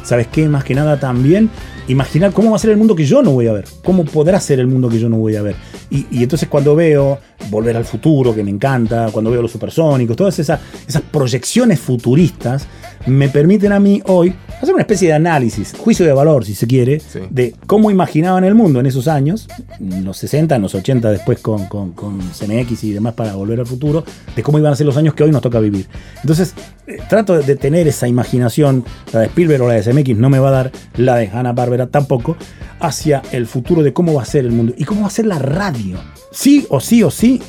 ¿Sabes 0.04 0.28
qué? 0.28 0.48
Más 0.50 0.64
que 0.64 0.74
nada 0.74 1.00
también 1.00 1.50
imaginar 1.88 2.32
cómo 2.32 2.52
va 2.52 2.56
a 2.56 2.60
ser 2.60 2.72
el 2.72 2.78
mundo 2.78 2.96
que 2.96 3.06
yo 3.06 3.22
no 3.22 3.32
voy 3.32 3.48
a 3.48 3.54
ver. 3.54 3.66
Cómo 3.84 4.06
podrá 4.06 4.40
ser 4.40 4.60
el 4.60 4.68
mundo 4.68 4.90
que 4.90 5.00
yo 5.00 5.10
no 5.10 5.18
voy 5.18 5.36
a 5.36 5.42
ver. 5.42 5.56
Y, 5.90 6.06
entonces 6.24 6.48
cuando 6.48 6.76
veo 6.76 7.20
Volver 7.50 7.76
al 7.76 7.86
Futuro, 7.86 8.34
que 8.34 8.44
me 8.44 8.52
encanta, 8.52 9.10
cuando 9.12 9.32
veo 9.32 9.42
los 9.42 9.52
supersónicos, 9.52 10.16
todas 10.16 10.40
esas, 10.40 10.60
esas 10.88 11.02
proyecciones 11.02 11.80
futuristas, 11.80 12.68
me 13.06 13.30
permiten 13.30 13.72
a 13.72 13.80
mí 13.80 14.02
hoy 14.06 14.34
hacer 14.62 14.74
una 14.74 14.82
especie 14.82 15.08
de 15.08 15.16
análisis, 15.16 15.74
juicio 15.78 16.06
de 16.06 16.14
valor, 16.14 16.46
si 16.46 16.54
se 16.54 16.68
quiere, 16.68 17.02
de 17.30 17.56
cómo 17.66 17.90
imaginaban 17.90 18.44
el 18.44 18.54
mundo 18.54 18.80
en 18.80 18.86
esos 18.86 19.08
años, 19.08 19.48
en 19.80 20.06
los 20.06 20.18
60, 20.18 20.56
en 20.56 20.62
los 20.62 20.76
80, 20.76 21.10
después 21.12 21.40
con, 21.40 21.66
con, 21.66 22.20
CMX 22.20 22.84
y 22.84 22.92
demás 22.92 23.14
para 23.16 23.34
volver 23.34 23.60
al 23.60 23.66
futuro, 23.66 24.04
de 24.36 24.44
cómo 24.44 24.60
iban 24.60 24.72
a 24.72 24.76
ser 24.76 24.86
los 24.86 24.98
años 24.98 25.16
que 25.16 25.24
hoy 25.24 25.32
nos 25.32 25.42
toca 25.42 25.60
vivir. 25.60 25.88
Entonces, 26.22 26.54
eh, 26.86 27.00
trato 27.10 27.40
de, 27.42 27.56
tener 27.56 27.88
esa 27.88 28.08
imaginación, 28.08 28.86
la 29.12 29.22
de 29.22 29.26
Spielberg 29.28 29.64
o 29.64 29.68
la 29.68 29.74
de 29.74 29.82
CMX 29.82 30.18
no 30.18 30.30
me 30.30 30.40
va 30.40 30.50
a 30.50 30.52
dar, 30.52 30.72
la 30.96 31.16
de 31.16 31.28
Hanna 31.28 31.54
Barbera 31.54 31.71
tampoco, 31.88 32.38
hacia 32.80 33.22
el 33.32 33.48
futuro 33.48 33.84
de 33.84 33.94
cómo 33.94 34.14
va 34.14 34.24
a 34.24 34.26
ser 34.26 34.46
el 34.46 34.52
mundo 34.52 34.74
y 34.78 34.86
cómo 34.86 35.02
va 35.02 35.08
a 35.08 35.12
ser 35.12 35.26
la 35.26 35.40
radio. 35.40 35.98
Sí 36.32 36.66
o 36.70 36.80
sí 36.80 37.04
o 37.04 37.12
sí, 37.12 37.42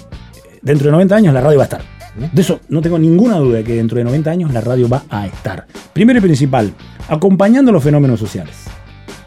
dentro 0.63 0.87
de 0.87 0.93
90 0.93 1.17
años 1.17 1.35
la 1.35 1.41
radio 1.41 1.59
va 1.59 1.65
a 1.65 1.67
estar. 1.67 1.83
De 2.15 2.43
eso 2.43 2.61
no 2.69 2.83
tengo 2.83 2.99
ninguna 2.99 3.39
duda 3.39 3.59
de 3.59 3.65
que 3.65 3.75
dentro 3.75 3.97
de 3.97 4.05
90 4.05 4.31
años 4.31 4.53
la 4.53 4.61
radio 4.61 4.89
va 4.89 5.05
a 5.09 5.27
estar. 5.27 5.67
Primero 5.93 6.19
y 6.19 6.23
principal, 6.23 6.73
acompañando 7.09 7.73
los 7.73 7.83
fenómenos 7.83 8.21
sociales. 8.21 8.55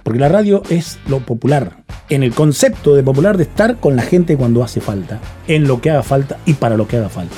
Porque 0.04 0.20
la 0.20 0.30
radio 0.30 0.62
es 0.70 1.00
lo 1.08 1.20
popular, 1.20 1.78
en 2.10 2.22
el 2.22 2.32
concepto 2.32 2.96
de 2.96 3.02
popular 3.02 3.38
de 3.38 3.44
estar 3.44 3.78
con 3.78 3.96
la 3.96 4.04
gente 4.04 4.38
cuando 4.38 4.64
hace 4.64 4.80
falta, 4.82 5.20
en 5.48 5.68
lo 5.68 5.82
que 5.82 5.90
haga 5.90 6.04
falta 6.04 6.38
y 6.46 6.54
para 6.54 6.78
lo 6.78 6.88
que 6.88 6.98
haga 6.98 7.10
falta. 7.10 7.38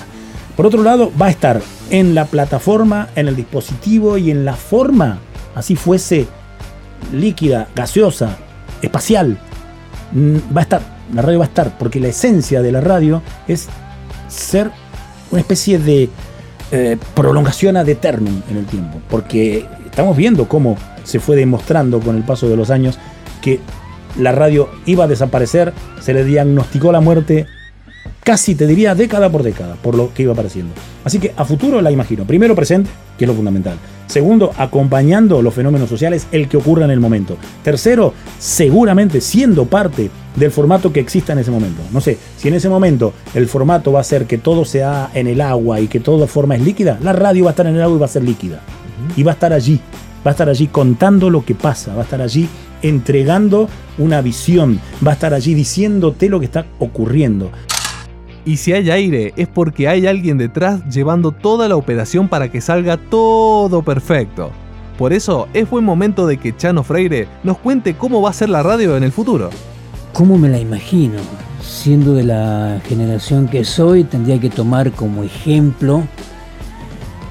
Por 0.58 0.66
otro 0.66 0.84
lado, 0.84 1.12
va 1.20 1.28
a 1.28 1.30
estar 1.30 1.62
en 1.92 2.14
la 2.14 2.26
plataforma, 2.26 3.08
en 3.16 3.30
el 3.30 3.38
dispositivo 3.38 4.18
y 4.18 4.32
en 4.32 4.44
la 4.44 4.56
forma, 4.56 5.20
así 5.56 5.78
fuese 5.78 6.28
líquida, 7.14 7.68
gaseosa, 7.76 8.38
espacial. 8.82 9.38
Mm, 10.12 10.38
va 10.56 10.62
a 10.62 10.64
estar, 10.64 10.82
la 11.14 11.22
radio 11.22 11.40
va 11.40 11.46
a 11.46 11.48
estar, 11.48 11.78
porque 11.78 12.00
la 12.00 12.08
esencia 12.08 12.62
de 12.62 12.72
la 12.72 12.82
radio 12.82 13.22
es 13.48 13.68
ser 14.28 14.72
una 15.32 15.42
especie 15.42 15.80
de 15.80 16.10
eh, 16.72 16.98
prolongación 17.14 17.78
ad 17.78 17.88
eternum 17.88 18.42
en 18.50 18.58
el 18.58 18.66
tiempo, 18.66 19.00
porque 19.10 19.66
estamos 19.86 20.16
viendo 20.16 20.48
cómo 20.48 20.78
se 21.04 21.20
fue 21.20 21.36
demostrando 21.36 22.00
con 22.00 22.16
el 22.16 22.24
paso 22.24 22.50
de 22.50 22.58
los 22.58 22.70
años 22.70 23.00
que 23.42 23.60
la 24.18 24.32
radio 24.32 24.70
iba 24.86 25.06
a 25.06 25.08
desaparecer, 25.08 25.74
se 26.02 26.14
le 26.14 26.24
diagnosticó 26.24 26.92
la 26.92 27.00
muerte 27.00 27.46
casi 28.28 28.56
te 28.56 28.68
diría 28.68 28.94
década 28.94 29.30
por 29.30 29.42
década, 29.42 29.76
por 29.76 29.96
lo 29.96 30.14
que 30.14 30.24
iba 30.24 30.34
apareciendo. 30.34 30.74
Así 31.06 31.18
que 31.18 31.34
a 31.38 31.46
futuro 31.46 31.80
la 31.80 31.92
imagino. 31.92 32.26
Primero 32.26 32.56
presente, 32.56 32.90
que 33.18 33.24
es 33.24 33.28
lo 33.30 33.34
fundamental. 33.34 33.78
Segundo, 34.08 34.54
acompañando 34.58 35.42
los 35.42 35.54
fenómenos 35.54 35.90
sociales, 35.90 36.28
el 36.32 36.48
que 36.48 36.58
ocurra 36.58 36.86
en 36.86 36.92
el 36.92 37.00
momento. 37.00 37.38
Tercero, 37.64 38.14
seguramente 38.40 39.22
siendo 39.22 39.66
parte 39.66 40.10
del 40.36 40.52
formato 40.52 40.94
que 40.94 41.00
exista 41.00 41.34
en 41.34 41.40
ese 41.40 41.52
momento. 41.52 41.82
No 41.92 42.00
sé, 42.00 42.18
si 42.38 42.48
en 42.48 42.54
ese 42.54 42.70
momento 42.70 43.14
el 43.34 43.48
formato 43.48 43.92
va 43.92 44.00
a 44.00 44.06
ser 44.06 44.26
que 44.26 44.38
todo 44.38 44.66
sea 44.66 45.10
en 45.14 45.28
el 45.28 45.42
agua 45.42 45.82
y 45.82 45.88
que 45.88 46.00
toda 46.00 46.28
forma 46.28 46.56
es 46.56 46.62
líquida, 46.62 46.98
la 47.02 47.14
radio 47.14 47.46
va 47.46 47.50
a 47.50 47.54
estar 47.54 47.68
en 47.68 47.76
el 47.76 47.82
agua 47.82 47.98
y 47.98 48.00
va 48.00 48.06
a 48.06 48.10
ser 48.10 48.24
líquida. 48.24 48.62
Y 49.16 49.24
va 49.24 49.32
a 49.32 49.34
estar 49.34 49.52
allí, 49.52 49.80
va 50.26 50.32
a 50.32 50.34
estar 50.34 50.48
allí 50.48 50.68
contando 50.68 51.30
lo 51.30 51.44
que 51.44 51.56
pasa, 51.56 51.94
va 51.94 52.02
a 52.02 52.04
estar 52.04 52.22
allí 52.22 52.48
entregando 52.82 53.68
una 53.98 54.22
visión, 54.22 54.80
va 55.06 55.12
a 55.12 55.14
estar 55.16 55.34
allí 55.34 55.54
diciéndote 55.54 56.30
lo 56.30 56.40
que 56.40 56.46
está 56.46 56.66
ocurriendo. 56.80 57.52
Y 58.48 58.56
si 58.56 58.72
hay 58.72 58.90
aire 58.90 59.34
es 59.36 59.50
porque 59.50 59.90
hay 59.90 60.08
alguien 60.08 60.38
detrás 60.38 60.80
llevando 60.88 61.34
toda 61.34 61.68
la 61.68 61.76
operación 61.76 62.30
para 62.30 62.50
que 62.50 62.62
salga 62.62 62.96
todo 62.96 63.82
perfecto. 63.82 64.52
Por 64.98 65.12
eso 65.12 65.50
es 65.54 65.70
buen 65.70 65.84
momento 65.84 66.26
de 66.26 66.38
que 66.38 66.56
Chano 66.56 66.82
Freire 66.82 67.28
nos 67.44 67.58
cuente 67.58 67.96
cómo 67.96 68.22
va 68.22 68.30
a 68.30 68.34
ser 68.34 68.48
la 68.48 68.64
radio 68.64 68.96
en 68.96 69.04
el 69.04 69.12
futuro. 69.12 69.50
¿Cómo 70.14 70.38
me 70.38 70.48
la 70.48 70.60
imagino? 70.60 71.20
Siendo 71.62 72.14
de 72.14 72.24
la 72.24 72.80
generación 72.88 73.50
que 73.50 73.66
soy, 73.66 74.06
tendría 74.06 74.40
que 74.40 74.50
tomar 74.50 74.94
como 74.94 75.26
ejemplo 75.26 76.04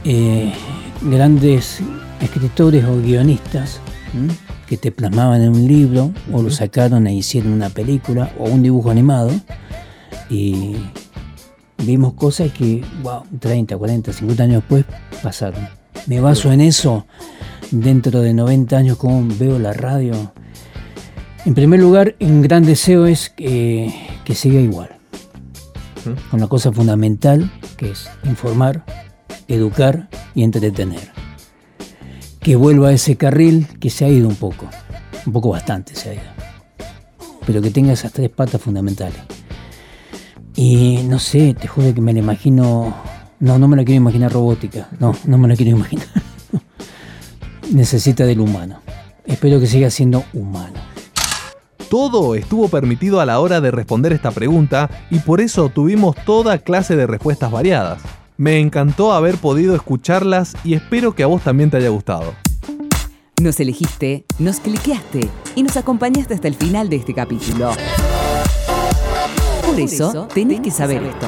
eh, 0.05 0.53
grandes 1.01 1.81
escritores 2.21 2.85
o 2.85 3.01
guionistas 3.01 3.81
que 4.67 4.77
te 4.77 4.93
plasmaban 4.93 5.41
en 5.41 5.49
un 5.49 5.67
libro 5.67 6.13
o 6.31 6.43
lo 6.43 6.51
sacaron 6.51 7.07
e 7.07 7.15
hicieron 7.15 7.55
una 7.55 7.71
película 7.71 8.33
o 8.39 8.45
un 8.45 8.63
dibujo 8.63 8.91
animado 8.91 9.31
y 10.29 10.77
vimos 11.87 12.15
cosas 12.15 12.53
que, 12.53 12.85
wow, 13.03 13.23
30, 13.39 13.77
40, 13.77 14.13
50 14.13 14.43
años 14.43 14.57
después 14.57 14.85
pasaron. 15.23 15.69
Me 16.07 16.21
baso 16.21 16.53
en 16.53 16.61
eso 16.61 17.07
dentro 17.71 18.21
de 18.21 18.35
90 18.35 18.77
años, 18.77 18.97
cómo 18.97 19.27
veo 19.39 19.59
la 19.59 19.73
radio. 19.73 20.33
En 21.45 21.55
primer 21.55 21.81
lugar, 21.81 22.17
un 22.21 22.43
gran 22.43 22.65
deseo 22.65 23.07
es 23.07 23.31
que, 23.31 23.95
que 24.25 24.35
siga 24.35 24.61
igual, 24.61 24.91
con 26.31 26.41
la 26.41 26.49
cosa 26.49 26.73
fundamental 26.73 27.51
que 27.77 27.91
es 27.91 28.09
informar, 28.25 28.85
educar 29.49 30.09
y 30.35 30.43
entretener. 30.43 31.13
Que 32.41 32.57
vuelva 32.57 32.89
a 32.89 32.93
ese 32.93 33.17
carril 33.17 33.67
que 33.81 33.91
se 33.91 34.05
ha 34.05 34.09
ido 34.09 34.29
un 34.29 34.37
poco, 34.37 34.69
un 35.25 35.33
poco 35.33 35.51
bastante 35.51 35.95
se 35.95 36.11
ha 36.11 36.15
ido, 36.15 36.23
pero 37.47 37.61
que 37.61 37.71
tenga 37.71 37.93
esas 37.93 38.13
tres 38.13 38.31
patas 38.31 38.61
fundamentales. 38.61 39.36
Y 40.57 41.03
no 41.05 41.19
sé, 41.19 41.55
te 41.55 41.69
juro 41.69 41.95
que 41.95 42.01
me 42.01 42.15
la 42.15 42.21
imagino. 42.21 42.95
No, 43.39 43.59
no 43.59 43.69
me 43.69 43.77
la 43.77 43.85
quiero 43.85 43.99
imaginar 43.99 44.33
robótica. 44.33 44.89
No, 44.99 45.15
no 45.27 45.37
me 45.37 45.49
la 45.49 45.55
quiero 45.55 45.77
imaginar. 45.77 46.09
Necesita 47.71 48.25
del 48.25 48.41
humano. 48.41 48.81
Espero 49.27 49.61
que 49.61 49.67
siga 49.67 49.91
siendo 49.91 50.25
humano. 50.33 50.81
Todo 51.91 52.35
estuvo 52.35 52.69
permitido 52.69 53.21
a 53.21 53.27
la 53.27 53.39
hora 53.39 53.61
de 53.61 53.71
responder 53.71 54.13
esta 54.13 54.31
pregunta 54.31 54.91
y 55.11 55.19
por 55.21 55.41
eso 55.41 55.69
tuvimos 55.69 56.17
toda 56.25 56.59
clase 56.59 56.97
de 56.97 57.07
respuestas 57.07 57.51
variadas. 57.51 58.03
Me 58.39 58.59
encantó 58.59 59.13
haber 59.13 59.37
podido 59.37 59.75
escucharlas 59.75 60.55
y 60.65 60.75
espero 60.75 61.15
que 61.15 61.23
a 61.23 61.27
vos 61.27 61.43
también 61.43 61.71
te 61.71 61.77
haya 61.77 61.91
gustado. 61.91 62.35
Nos 63.41 63.61
elegiste, 63.61 64.25
nos 64.39 64.61
cliqueaste 64.61 65.29
y 65.55 65.63
nos 65.63 65.77
acompañaste 65.77 66.35
hasta 66.35 66.49
el 66.49 66.55
final 66.55 66.89
de 66.89 66.97
este 66.97 67.15
capítulo. 67.15 67.73
Por 69.77 69.85
eso 69.85 70.29
tenés 70.33 70.61
que 70.61 70.71
saber 70.71 71.03
esto. 71.03 71.27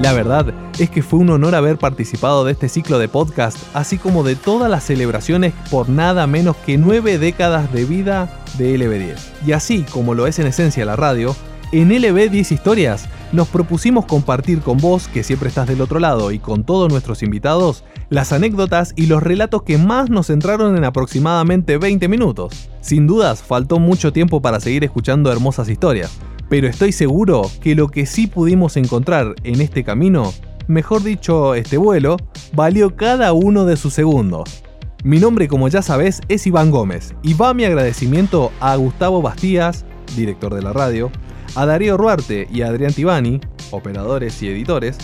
La 0.00 0.14
verdad 0.14 0.54
es 0.78 0.88
que 0.88 1.02
fue 1.02 1.18
un 1.18 1.28
honor 1.28 1.54
haber 1.54 1.76
participado 1.76 2.44
de 2.46 2.52
este 2.52 2.70
ciclo 2.70 2.98
de 2.98 3.08
podcast, 3.08 3.58
así 3.74 3.98
como 3.98 4.24
de 4.24 4.34
todas 4.34 4.70
las 4.70 4.84
celebraciones 4.84 5.52
por 5.70 5.90
nada 5.90 6.26
menos 6.26 6.56
que 6.56 6.78
nueve 6.78 7.18
décadas 7.18 7.70
de 7.74 7.84
vida 7.84 8.42
de 8.56 8.74
LB10. 8.78 9.18
Y 9.46 9.52
así 9.52 9.84
como 9.84 10.14
lo 10.14 10.26
es 10.26 10.38
en 10.38 10.46
esencia 10.46 10.86
la 10.86 10.96
radio, 10.96 11.36
en 11.70 11.90
LB10 11.90 12.52
Historias 12.52 13.08
nos 13.32 13.48
propusimos 13.48 14.06
compartir 14.06 14.60
con 14.60 14.78
vos, 14.78 15.08
que 15.08 15.22
siempre 15.22 15.50
estás 15.50 15.68
del 15.68 15.80
otro 15.82 16.00
lado, 16.00 16.32
y 16.32 16.38
con 16.38 16.64
todos 16.64 16.90
nuestros 16.90 17.22
invitados, 17.22 17.84
las 18.12 18.30
anécdotas 18.34 18.92
y 18.94 19.06
los 19.06 19.22
relatos 19.22 19.62
que 19.62 19.78
más 19.78 20.10
nos 20.10 20.26
centraron 20.26 20.76
en 20.76 20.84
aproximadamente 20.84 21.78
20 21.78 22.08
minutos. 22.08 22.68
Sin 22.82 23.06
dudas, 23.06 23.42
faltó 23.42 23.78
mucho 23.78 24.12
tiempo 24.12 24.42
para 24.42 24.60
seguir 24.60 24.84
escuchando 24.84 25.32
hermosas 25.32 25.70
historias, 25.70 26.18
pero 26.50 26.68
estoy 26.68 26.92
seguro 26.92 27.50
que 27.62 27.74
lo 27.74 27.88
que 27.88 28.04
sí 28.04 28.26
pudimos 28.26 28.76
encontrar 28.76 29.34
en 29.44 29.62
este 29.62 29.82
camino, 29.82 30.34
mejor 30.66 31.02
dicho, 31.02 31.54
este 31.54 31.78
vuelo, 31.78 32.18
valió 32.52 32.96
cada 32.96 33.32
uno 33.32 33.64
de 33.64 33.78
sus 33.78 33.94
segundos. 33.94 34.62
Mi 35.04 35.18
nombre, 35.18 35.48
como 35.48 35.68
ya 35.68 35.80
sabes, 35.80 36.20
es 36.28 36.46
Iván 36.46 36.70
Gómez, 36.70 37.14
y 37.22 37.32
va 37.32 37.54
mi 37.54 37.64
agradecimiento 37.64 38.52
a 38.60 38.76
Gustavo 38.76 39.22
Bastías, 39.22 39.86
director 40.14 40.54
de 40.54 40.60
la 40.60 40.74
radio, 40.74 41.10
a 41.54 41.64
Darío 41.64 41.96
Ruarte 41.96 42.46
y 42.52 42.60
a 42.60 42.68
Adrián 42.68 42.92
Tibani, 42.92 43.40
operadores 43.70 44.42
y 44.42 44.48
editores, 44.48 44.98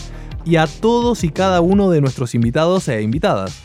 y 0.48 0.56
a 0.56 0.66
todos 0.66 1.24
y 1.24 1.28
cada 1.28 1.60
uno 1.60 1.90
de 1.90 2.00
nuestros 2.00 2.34
invitados 2.34 2.88
e 2.88 3.02
invitadas. 3.02 3.60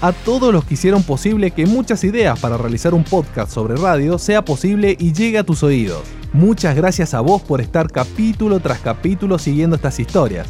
A 0.00 0.12
todos 0.12 0.52
los 0.52 0.64
que 0.64 0.74
hicieron 0.74 1.04
posible 1.04 1.52
que 1.52 1.64
muchas 1.64 2.02
ideas 2.02 2.38
para 2.40 2.58
realizar 2.58 2.92
un 2.92 3.04
podcast 3.04 3.52
sobre 3.52 3.76
radio 3.76 4.18
sea 4.18 4.44
posible 4.44 4.96
y 4.98 5.12
llegue 5.12 5.38
a 5.38 5.44
tus 5.44 5.62
oídos. 5.62 6.02
Muchas 6.32 6.74
gracias 6.74 7.14
a 7.14 7.20
vos 7.20 7.40
por 7.40 7.60
estar 7.60 7.90
capítulo 7.90 8.58
tras 8.58 8.80
capítulo 8.80 9.38
siguiendo 9.38 9.76
estas 9.76 10.00
historias. 10.00 10.48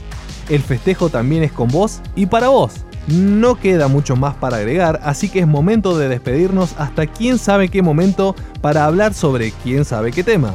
El 0.48 0.62
festejo 0.62 1.10
también 1.10 1.42
es 1.42 1.52
con 1.52 1.68
vos 1.68 2.00
y 2.16 2.26
para 2.26 2.48
vos. 2.48 2.72
No 3.06 3.60
queda 3.60 3.88
mucho 3.88 4.16
más 4.16 4.34
para 4.36 4.56
agregar, 4.56 5.00
así 5.04 5.28
que 5.28 5.40
es 5.40 5.46
momento 5.46 5.98
de 5.98 6.08
despedirnos 6.08 6.74
hasta 6.78 7.06
quién 7.06 7.38
sabe 7.38 7.68
qué 7.68 7.82
momento 7.82 8.34
para 8.62 8.86
hablar 8.86 9.12
sobre 9.12 9.52
quién 9.52 9.84
sabe 9.84 10.12
qué 10.12 10.24
tema. 10.24 10.54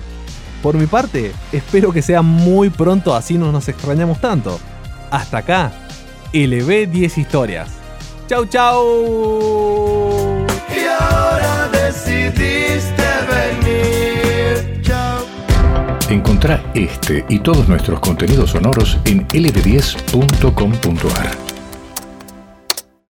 Por 0.64 0.76
mi 0.76 0.88
parte, 0.88 1.32
espero 1.52 1.94
que 1.94 2.02
sea 2.02 2.22
muy 2.22 2.70
pronto 2.70 3.16
así 3.16 3.38
no 3.38 3.52
nos 3.52 3.70
extrañamos 3.70 4.20
tanto. 4.20 4.60
Hasta 5.12 5.40
acá, 5.40 5.72
LB 6.34 6.90
10 6.90 7.18
historias. 7.18 7.70
¡Chau, 8.28 8.46
chau! 8.46 10.46
Y 10.74 10.86
ahora 10.88 11.68
decidiste 11.68 13.04
venir. 13.30 14.82
Chao. 14.82 15.26
Encontrá 16.10 16.64
este 16.74 17.26
y 17.28 17.40
todos 17.40 17.68
nuestros 17.68 18.00
contenidos 18.00 18.52
sonoros 18.52 18.98
en 19.04 19.28
lb10.com.ar. 19.28 21.51